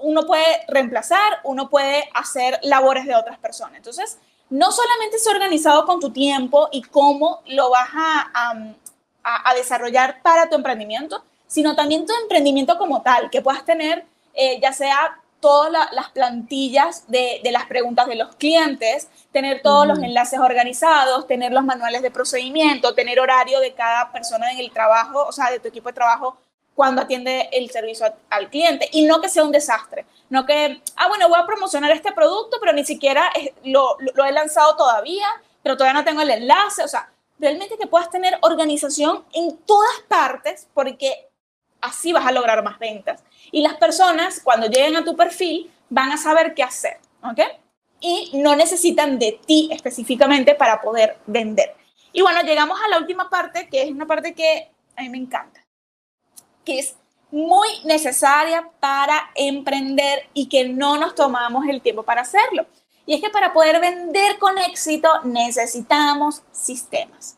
[0.00, 3.76] Uno puede reemplazar, uno puede hacer labores de otras personas.
[3.76, 4.18] Entonces,
[4.50, 8.54] no solamente es organizado con tu tiempo y cómo lo vas a,
[9.22, 14.58] a desarrollar para tu emprendimiento, sino también tu emprendimiento como tal, que puedas tener eh,
[14.60, 20.40] ya sea todas las plantillas de, las preguntas de los clientes, tener todos los enlaces
[20.40, 25.32] organizados, tener los manuales de procedimiento, tener horario de cada persona en el trabajo, o
[25.32, 26.38] sea, de tu equipo de trabajo
[26.74, 28.88] cuando atiende el servicio al cliente.
[28.92, 32.56] Y no que sea un desastre, no que, ah, bueno, voy a promocionar este producto,
[32.58, 33.30] pero ni siquiera
[33.64, 35.26] lo, lo he lanzado todavía,
[35.62, 40.00] pero todavía no tengo el enlace, o sea, realmente que puedas tener organización en todas
[40.08, 41.28] partes porque
[41.84, 43.22] así vas a lograr más ventas.
[43.52, 47.40] Y las personas, cuando lleguen a tu perfil, van a saber qué hacer, ¿ok?
[48.00, 51.74] Y no necesitan de ti específicamente para poder vender.
[52.12, 55.18] Y bueno, llegamos a la última parte, que es una parte que a mí me
[55.18, 55.64] encanta,
[56.64, 56.96] que es
[57.30, 62.66] muy necesaria para emprender y que no nos tomamos el tiempo para hacerlo.
[63.06, 67.36] Y es que para poder vender con éxito necesitamos sistemas.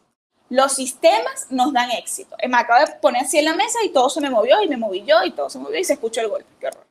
[0.49, 2.37] Los sistemas nos dan éxito.
[2.49, 4.77] Me acabo de poner así en la mesa y todo se me movió y me
[4.77, 6.49] moví yo y todo se movió y se escuchó el golpe.
[6.61, 6.87] Qué horror.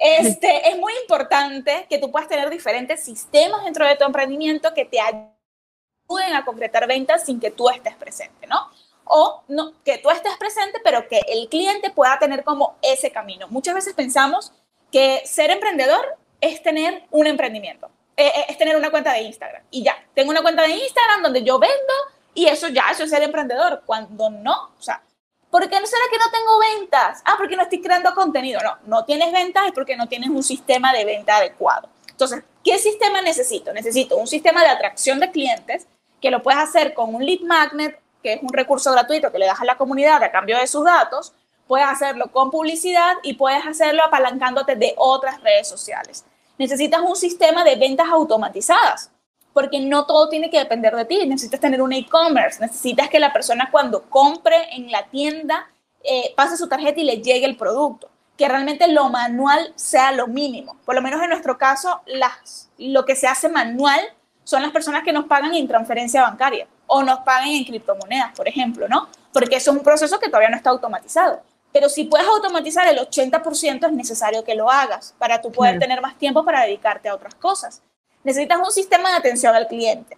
[0.00, 4.84] Este, es muy importante que tú puedas tener diferentes sistemas dentro de tu emprendimiento que
[4.84, 8.68] te ayuden a concretar ventas sin que tú estés presente, ¿no?
[9.04, 13.46] O no, que tú estés presente, pero que el cliente pueda tener como ese camino.
[13.48, 14.52] Muchas veces pensamos
[14.92, 19.62] que ser emprendedor es tener un emprendimiento, eh, eh, es tener una cuenta de Instagram
[19.70, 21.94] y ya, tengo una cuenta de Instagram donde yo vendo
[22.34, 25.02] y eso ya, eso es ser emprendedor, cuando no, o sea,
[25.50, 27.22] ¿por qué no será que no tengo ventas?
[27.24, 28.60] Ah, porque no estoy creando contenido.
[28.62, 31.88] No, no tienes ventas es porque no tienes un sistema de venta adecuado.
[32.08, 33.72] Entonces, ¿qué sistema necesito?
[33.72, 35.86] Necesito un sistema de atracción de clientes
[36.20, 39.46] que lo puedes hacer con un lead magnet, que es un recurso gratuito que le
[39.46, 41.32] das a la comunidad a cambio de sus datos.
[41.66, 46.24] Puedes hacerlo con publicidad y puedes hacerlo apalancándote de otras redes sociales.
[46.58, 49.10] Necesitas un sistema de ventas automatizadas
[49.52, 51.26] porque no todo tiene que depender de ti.
[51.26, 55.70] Necesitas tener un e-commerce, necesitas que la persona cuando compre en la tienda
[56.02, 58.08] eh, pase su tarjeta y le llegue el producto.
[58.36, 60.76] Que realmente lo manual sea lo mínimo.
[60.84, 64.00] Por lo menos en nuestro caso, las, lo que se hace manual
[64.44, 68.48] son las personas que nos pagan en transferencia bancaria o nos pagan en criptomonedas, por
[68.48, 69.08] ejemplo, ¿no?
[69.32, 71.42] Porque eso es un proceso que todavía no está automatizado.
[71.72, 76.00] Pero si puedes automatizar el 80%, es necesario que lo hagas para tú poder tener
[76.00, 77.82] más tiempo para dedicarte a otras cosas
[78.24, 80.16] necesitas un sistema de atención al cliente.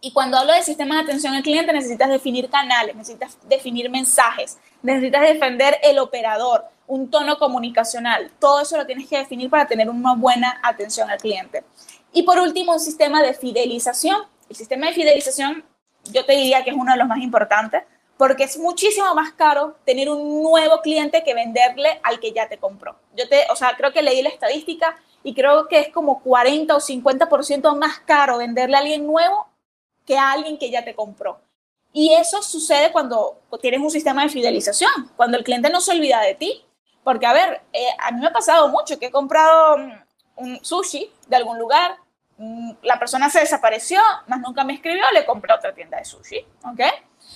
[0.00, 4.58] Y cuando hablo de sistema de atención al cliente, necesitas definir canales, necesitas definir mensajes,
[4.82, 8.30] necesitas defender el operador, un tono comunicacional.
[8.40, 11.62] Todo eso lo tienes que definir para tener una buena atención al cliente.
[12.12, 14.22] Y por último, un sistema de fidelización.
[14.50, 15.64] El sistema de fidelización
[16.10, 17.84] yo te diría que es uno de los más importantes
[18.16, 22.58] porque es muchísimo más caro tener un nuevo cliente que venderle al que ya te
[22.58, 22.96] compró.
[23.16, 26.74] Yo te, o sea, creo que leí la estadística y creo que es como 40
[26.74, 29.46] o 50% más caro venderle a alguien nuevo
[30.06, 31.40] que a alguien que ya te compró.
[31.92, 36.20] Y eso sucede cuando tienes un sistema de fidelización, cuando el cliente no se olvida
[36.20, 36.64] de ti.
[37.04, 39.92] Porque, a ver, eh, a mí me ha pasado mucho que he comprado mm,
[40.36, 41.96] un sushi de algún lugar,
[42.38, 46.38] mm, la persona se desapareció, más nunca me escribió, le compré otra tienda de sushi,
[46.64, 46.80] ¿ok?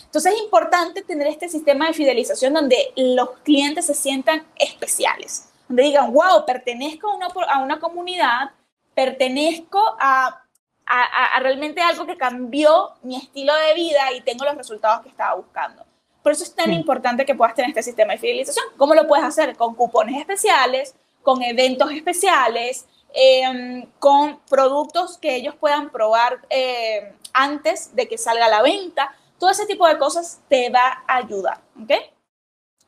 [0.04, 5.82] Entonces es importante tener este sistema de fidelización donde los clientes se sientan especiales donde
[5.82, 8.50] digan, wow, pertenezco a una, a una comunidad,
[8.94, 10.42] pertenezco a,
[10.86, 15.08] a, a, realmente algo que cambió mi estilo de vida y tengo los resultados que
[15.08, 15.84] estaba buscando.
[16.22, 18.64] Por eso es tan importante que puedas tener este sistema de fidelización.
[18.76, 19.56] ¿Cómo lo puedes hacer?
[19.56, 27.94] Con cupones especiales, con eventos especiales, em, con productos que ellos puedan probar eh, antes
[27.94, 29.14] de que salga a la venta.
[29.38, 31.60] Todo ese tipo de cosas te va a ayudar.
[31.80, 31.92] ¿ok?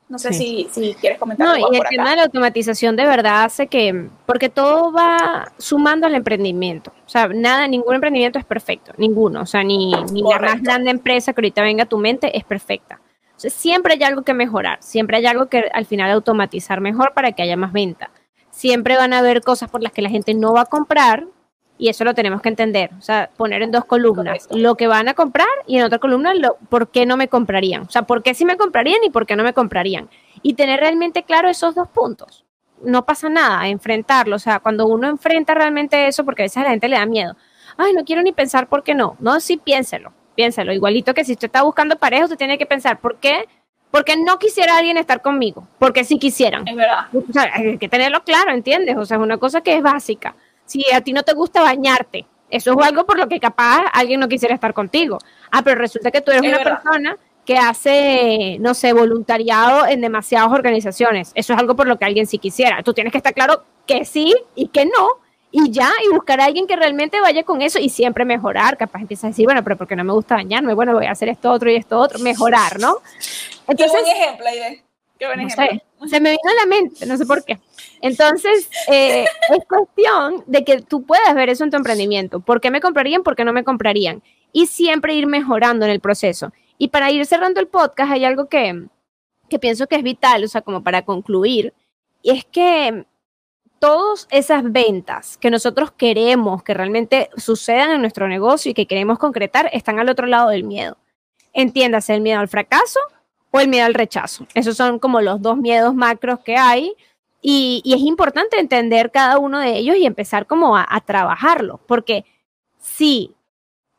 [0.09, 1.47] No sé si, si, quieres comentar.
[1.47, 6.07] No, y el tema de la automatización de verdad hace que, porque todo va sumando
[6.07, 6.91] al emprendimiento.
[7.05, 9.41] O sea, nada, ningún emprendimiento es perfecto, ninguno.
[9.41, 12.43] O sea, ni, ni la más grande empresa que ahorita venga a tu mente es
[12.43, 12.99] perfecta.
[13.37, 17.13] O sea, siempre hay algo que mejorar, siempre hay algo que al final automatizar mejor
[17.13, 18.09] para que haya más venta.
[18.49, 21.27] Siempre van a haber cosas por las que la gente no va a comprar,
[21.79, 25.07] y eso lo tenemos que entender, o sea, poner en dos columnas lo que van
[25.07, 28.21] a comprar y en otra columna lo, por qué no me comprarían, o sea, por
[28.21, 30.09] qué sí me comprarían y por qué no me comprarían.
[30.41, 32.45] Y tener realmente claro esos dos puntos.
[32.83, 36.63] No pasa nada, enfrentarlo, o sea, cuando uno enfrenta realmente eso, porque a veces a
[36.63, 37.37] la gente le da miedo,
[37.77, 41.31] ay, no quiero ni pensar por qué no, no, sí piénselo, piénselo, igualito que si
[41.31, 43.47] usted está buscando pareja, usted tiene que pensar, ¿por qué?
[43.89, 46.67] Porque no quisiera alguien estar conmigo, porque sí quisieran.
[46.67, 47.07] Es verdad.
[47.13, 48.97] O sea, hay que tenerlo claro, ¿entiendes?
[48.97, 50.35] O sea, es una cosa que es básica
[50.69, 54.19] si a ti no te gusta bañarte, eso es algo por lo que capaz alguien
[54.19, 55.17] no quisiera estar contigo.
[55.51, 60.51] Ah, pero resulta que tú eres una persona que hace, no sé, voluntariado en demasiadas
[60.51, 61.31] organizaciones.
[61.33, 62.83] Eso es algo por lo que alguien sí quisiera.
[62.83, 65.07] Tú tienes que estar claro que sí y que no.
[65.51, 68.77] Y ya, y buscar a alguien que realmente vaya con eso y siempre mejorar.
[68.77, 71.29] Capaz empieza a decir, bueno, pero porque no me gusta bañarme, bueno, voy a hacer
[71.29, 72.97] esto otro y esto otro, mejorar, ¿no?
[73.67, 74.88] Entonces, Qué buen ejemplo, Aide.
[75.19, 75.81] Qué buen ejemplo.
[76.07, 77.59] se me vino a la mente, no sé por qué.
[78.01, 82.39] Entonces, eh, es cuestión de que tú puedas ver eso en tu emprendimiento.
[82.39, 83.21] ¿Por qué me comprarían?
[83.21, 84.23] ¿Por qué no me comprarían?
[84.53, 86.53] Y siempre ir mejorando en el proceso.
[86.77, 88.87] Y para ir cerrando el podcast, hay algo que,
[89.49, 91.73] que pienso que es vital, o sea, como para concluir,
[92.21, 93.05] y es que
[93.79, 99.19] todas esas ventas que nosotros queremos que realmente sucedan en nuestro negocio y que queremos
[99.19, 100.97] concretar están al otro lado del miedo.
[101.51, 102.99] Entiéndase el miedo al fracaso
[103.51, 104.45] o el miedo al rechazo.
[104.53, 106.93] Esos son como los dos miedos macros que hay
[107.41, 112.25] y, es importante entender cada uno de ellos y empezar como a, trabajarlo, porque
[112.79, 113.33] si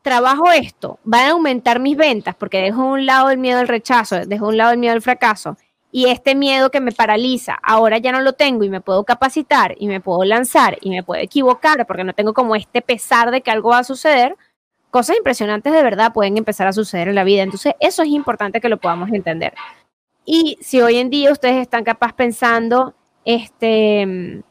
[0.02, 3.68] trabajo esto, van a aumentar mis ventas porque dejo a un lado el miedo al
[3.68, 5.56] rechazo, dejo a un lado el miedo al fracaso
[5.92, 9.74] y este miedo que me paraliza, ahora ya no lo tengo y me puedo capacitar
[9.78, 13.40] y me puedo lanzar y me puedo equivocar porque no tengo como este pesar de
[13.40, 14.36] que algo va a suceder,
[14.90, 17.42] cosas impresionantes de verdad pueden empezar a suceder en la vida.
[17.42, 19.54] Entonces, eso es importante que lo podamos entender.
[20.24, 24.42] Y si hoy en día ustedes están capaz pensando este,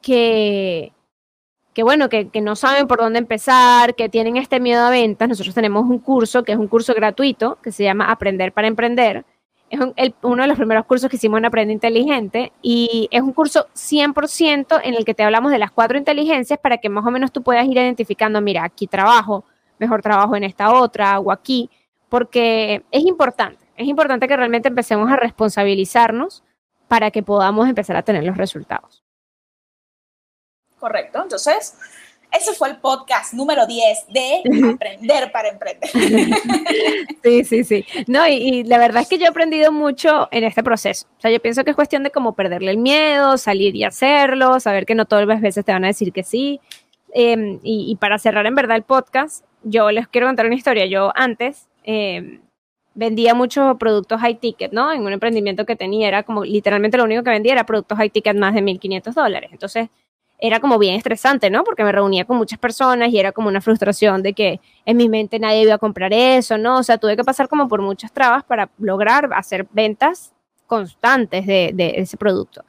[0.00, 0.92] que,
[1.74, 5.28] que bueno, que, que, no saben por dónde empezar, que tienen este miedo a ventas,
[5.28, 9.24] nosotros tenemos un curso que es un curso gratuito que se llama Aprender para Emprender,
[9.70, 9.80] Es
[10.22, 14.80] uno de los primeros cursos que hicimos en Aprende Inteligente y es un curso 100%
[14.84, 17.42] en el que te hablamos de las cuatro inteligencias para que más o menos tú
[17.42, 19.44] puedas ir identificando, mira, aquí trabajo,
[19.82, 21.68] mejor trabajo en esta otra o aquí,
[22.08, 26.44] porque es importante, es importante que realmente empecemos a responsabilizarnos
[26.88, 29.02] para que podamos empezar a tener los resultados.
[30.78, 31.76] Correcto, entonces
[32.32, 34.42] ese fue el podcast número 10 de
[34.74, 35.90] Aprender para Emprender.
[37.22, 37.84] Sí, sí, sí.
[38.08, 41.06] No, y, la verdad es que yo he aprendido mucho en este proceso.
[41.18, 44.58] O sea, yo pienso que es cuestión de cómo perderle el miedo, salir y hacerlo,
[44.58, 46.60] saber que no todas las veces te van a decir que sí.
[47.14, 50.86] Em, y, para cerrar en verdad el podcast, yo les quiero contar una historia.
[50.86, 52.40] Yo antes em,
[52.94, 54.92] vendía muchos productos high ticket, ¿no?
[54.92, 58.10] En un emprendimiento que tenía era como literalmente lo único que vendía era productos high
[58.10, 59.50] ticket más de 1.500 dólares.
[59.52, 59.88] Entonces,
[60.44, 61.62] era como bien estresante, ¿no?
[61.62, 65.08] Porque me reunía con muchas personas y era como una frustración de que en mi
[65.08, 66.78] mente nadie iba a comprar eso, ¿no?
[66.78, 70.32] O sea, tuve que pasar como por muchas trabas para lograr hacer ventas
[70.66, 72.64] constantes de, ese producto.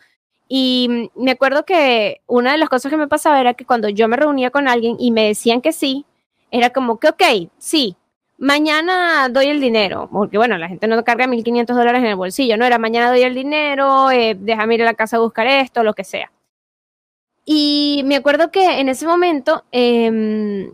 [0.55, 4.07] Y me acuerdo que una de las cosas que me pasaba era que cuando yo
[4.07, 6.05] me reunía con alguien y me decían que sí,
[6.51, 7.23] era como que, ok,
[7.57, 7.97] sí,
[8.37, 12.55] mañana doy el dinero, porque bueno, la gente no carga 1.500 dólares en el bolsillo,
[12.55, 15.81] no era mañana doy el dinero, eh, déjame ir a la casa a buscar esto,
[15.81, 16.31] lo que sea.
[17.45, 20.71] Y me acuerdo que en ese momento em,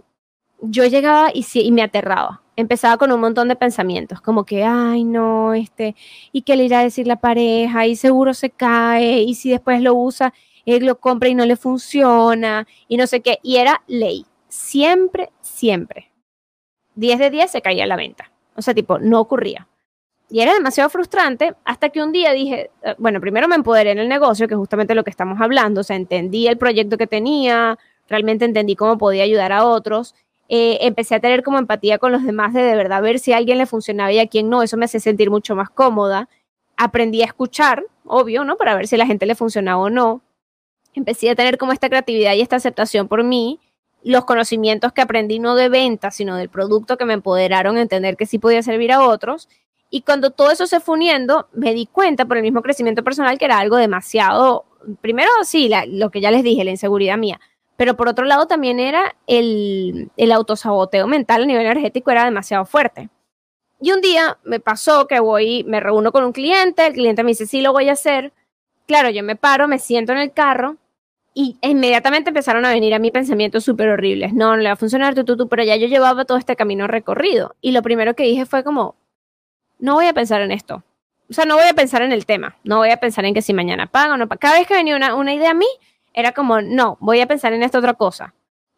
[0.60, 2.42] yo llegaba y, y me aterraba.
[2.60, 5.96] Empezaba con un montón de pensamientos, como que, ay, no, este,
[6.34, 9.82] y qué le irá a decir la pareja, y seguro se cae, y si después
[9.82, 10.34] lo usa,
[10.66, 13.40] él lo compra y no le funciona, y no sé qué.
[13.44, 14.26] Y era ley.
[14.50, 16.12] Siempre, siempre.
[16.96, 18.30] 10 de 10 se caía la venta.
[18.58, 19.70] O sea, tipo, no ocurría.
[20.30, 24.00] Y era demasiado frustrante hasta que un día dije, eh, bueno, primero me empoderé en
[24.00, 27.08] el negocio, que es justamente lo que estamos hablando, o sea, entendí el proyecto que
[27.08, 27.80] tenía,
[28.10, 30.14] realmente entendí cómo podía ayudar a otros,
[30.50, 33.38] eh, empecé a tener como empatía con los demás de de verdad ver si a
[33.38, 36.28] alguien le funcionaba y a quién no, eso me hace sentir mucho más cómoda,
[36.76, 38.58] aprendí a escuchar, obvio, ¿no?
[38.58, 40.24] Para ver si a la gente le funcionaba o no,
[40.96, 43.60] empecé a tener como esta creatividad y esta aceptación por mí,
[44.04, 48.18] los conocimientos que aprendí no de venta, sino del producto que me empoderaron a entender
[48.18, 49.50] que sí podía servir a otros,
[49.92, 53.38] y cuando todo eso se fue uniendo, me di cuenta por el mismo crecimiento personal
[53.38, 54.66] que era algo demasiado,
[55.02, 57.40] primero sí, lo que ya les dije, la inseguridad mía,
[57.80, 62.66] pero por otro lado también era el, el autosaboteo mental a nivel energético era demasiado
[62.66, 63.08] fuerte.
[63.80, 67.30] Y un día me pasó que voy, me reúno con un cliente, el cliente me
[67.30, 68.34] dice, sí, lo voy a hacer.
[68.86, 70.76] Claro, yo me paro, me siento en el carro
[71.34, 74.34] y inmediatamente empezaron a venir a mí pensamientos súper horribles.
[74.34, 76.86] No, no le va a funcionar, tú, tú, pero ya yo llevaba todo este camino
[76.86, 77.56] recorrido.
[77.62, 78.96] Y lo primero que dije fue como,
[79.80, 80.84] no voy a pensar en esto.
[81.30, 82.58] O sea, no voy a pensar en el tema.
[82.66, 84.40] No voy a pensar en que si mañana pago o no pago.
[84.40, 85.68] Cada vez que venía una, una, idea a mí,
[86.14, 88.34] era como, no, voy a pensar en esta otra cosa.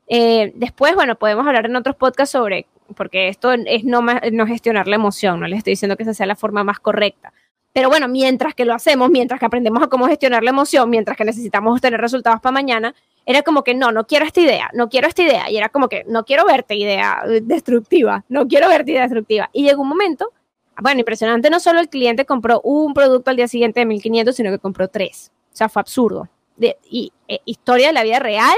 [0.07, 4.87] Eh, después, bueno, podemos hablar en otros podcasts sobre, porque esto es no, no gestionar
[4.87, 7.33] la emoción, no les estoy diciendo que esa sea la forma más correcta.
[7.73, 11.15] Pero bueno, mientras que lo hacemos, mientras que aprendemos a cómo gestionar la emoción, mientras
[11.15, 12.93] que necesitamos tener resultados para mañana,
[13.25, 15.49] era como que no, no quiero esta idea, no quiero esta idea.
[15.49, 19.49] Y era como que no quiero verte idea destructiva, no quiero verte idea destructiva.
[19.53, 20.33] Y llegó un momento
[20.81, 24.49] bueno, impresionante, no solo el cliente compró un producto al día siguiente de 1500, sino
[24.49, 25.31] que compró tres.
[25.53, 26.27] O sea, fue absurdo.
[26.57, 28.57] De, y eh, historia de la vida real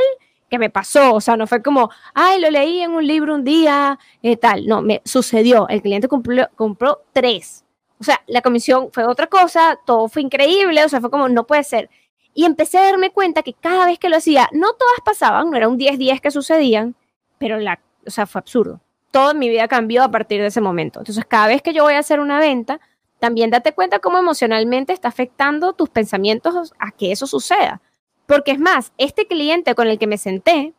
[0.50, 3.44] que me pasó, o sea, no fue como, ay, lo leí en un libro un
[3.44, 7.66] día, eh, tal, no, me sucedió, el cliente compró, compró tres.
[8.00, 11.48] O sea, la comisión fue otra cosa, todo fue increíble, o sea, fue como, no
[11.48, 11.90] puede ser.
[12.36, 15.58] Y empecé a darme cuenta que cada vez que lo hacía, no todas pasaban, no
[15.58, 16.96] era un 10 días que sucedían,
[17.40, 18.80] pero la, o sea, fue absurdo
[19.14, 21.00] toda mi vida cambió a partir de ese momento.
[21.00, 22.82] Entonces, cada vez que yo voy a hacer una venta,
[23.24, 27.82] también date cuenta cómo emocionalmente está afectando tus pensamientos a que eso suceda.
[28.26, 30.74] Porque es más, este cliente con el que me senté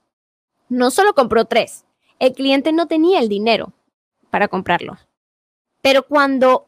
[0.69, 1.87] no solo compró tres,
[2.19, 3.73] el cliente no tenía el dinero
[4.29, 5.09] para comprarlos.
[5.81, 6.67] Pero cuando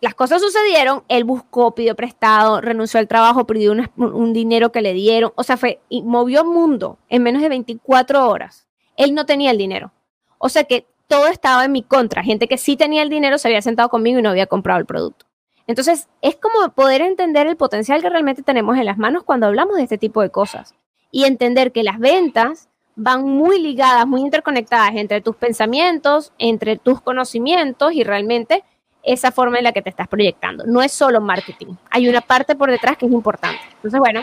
[0.00, 4.94] las cosas sucedieron, él buscó, pidió prestado, renunció al trabajo, pidió un, dinero que le
[4.94, 8.68] dieron, o sea, fue, y movió mundo en menos de 24 horas.
[8.96, 9.92] Él no tenía el dinero.
[10.38, 12.22] O sea que todo estaba en mi contra.
[12.22, 14.86] Gente que sí tenía el dinero se había sentado conmigo y no había comprado el
[14.86, 15.26] producto.
[15.66, 19.76] Entonces, es como poder entender el potencial que realmente tenemos en las manos cuando hablamos
[19.76, 20.72] de este tipo de cosas
[21.10, 27.00] y entender que las ventas van muy ligadas, muy interconectadas entre tus pensamientos, entre tus
[27.00, 28.62] conocimientos y realmente
[29.02, 30.64] esa forma en la que te estás proyectando.
[30.64, 33.62] No es solo marketing, hay una parte por detrás que es importante.
[33.76, 34.20] Entonces, bueno,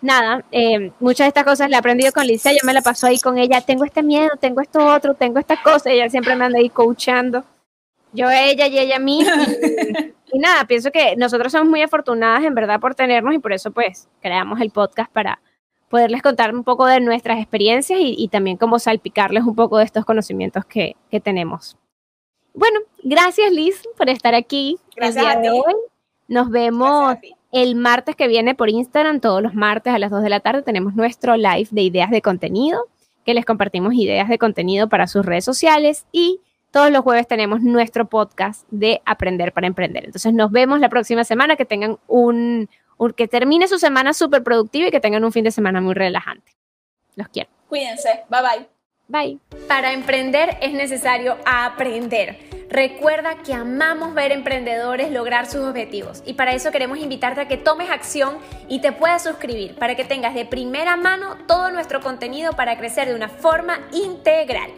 [0.00, 3.06] nada, eh, muchas de estas cosas las he aprendido con Lisa, yo me la paso
[3.06, 6.44] ahí con ella, tengo este miedo, tengo esto otro, tengo esta cosa, ella siempre me
[6.44, 7.44] anda ahí coachando,
[8.12, 9.24] yo a ella y ella a mí,
[10.32, 13.70] y, nada, pienso que nosotros somos muy afortunadas en verdad por tenernos y por eso
[13.70, 15.40] pues creamos el podcast para
[15.88, 20.04] poderles contar un poco de nuestras experiencias y, también como salpicarles un poco de estos
[20.04, 21.76] conocimientos que, que tenemos.
[22.54, 25.48] Bueno, gracias Liz por estar aquí gracias a ti.
[25.48, 25.74] hoy.
[26.28, 27.16] Nos vemos
[27.56, 30.60] el martes que viene por Instagram, todos los martes a las 2 de la tarde
[30.60, 32.86] tenemos nuestro live de ideas de contenido,
[33.24, 37.62] que les compartimos ideas de contenido para sus redes sociales y todos los jueves tenemos
[37.62, 40.04] nuestro podcast de Aprender para Emprender.
[40.04, 42.68] Entonces nos vemos la próxima semana, que tengan un,
[43.16, 46.52] que termine su semana súper productiva y que tengan un fin de semana muy relajante.
[47.14, 47.48] Los quiero.
[47.70, 48.24] Cuídense.
[48.28, 48.68] Bye
[49.08, 49.38] bye.
[49.48, 49.66] Bye.
[49.66, 52.55] Para emprender es necesario aprender.
[52.68, 57.56] Recuerda que amamos ver emprendedores lograr sus objetivos y para eso queremos invitarte a que
[57.56, 58.38] tomes acción
[58.68, 63.08] y te puedas suscribir para que tengas de primera mano todo nuestro contenido para crecer
[63.08, 64.70] de una forma integral.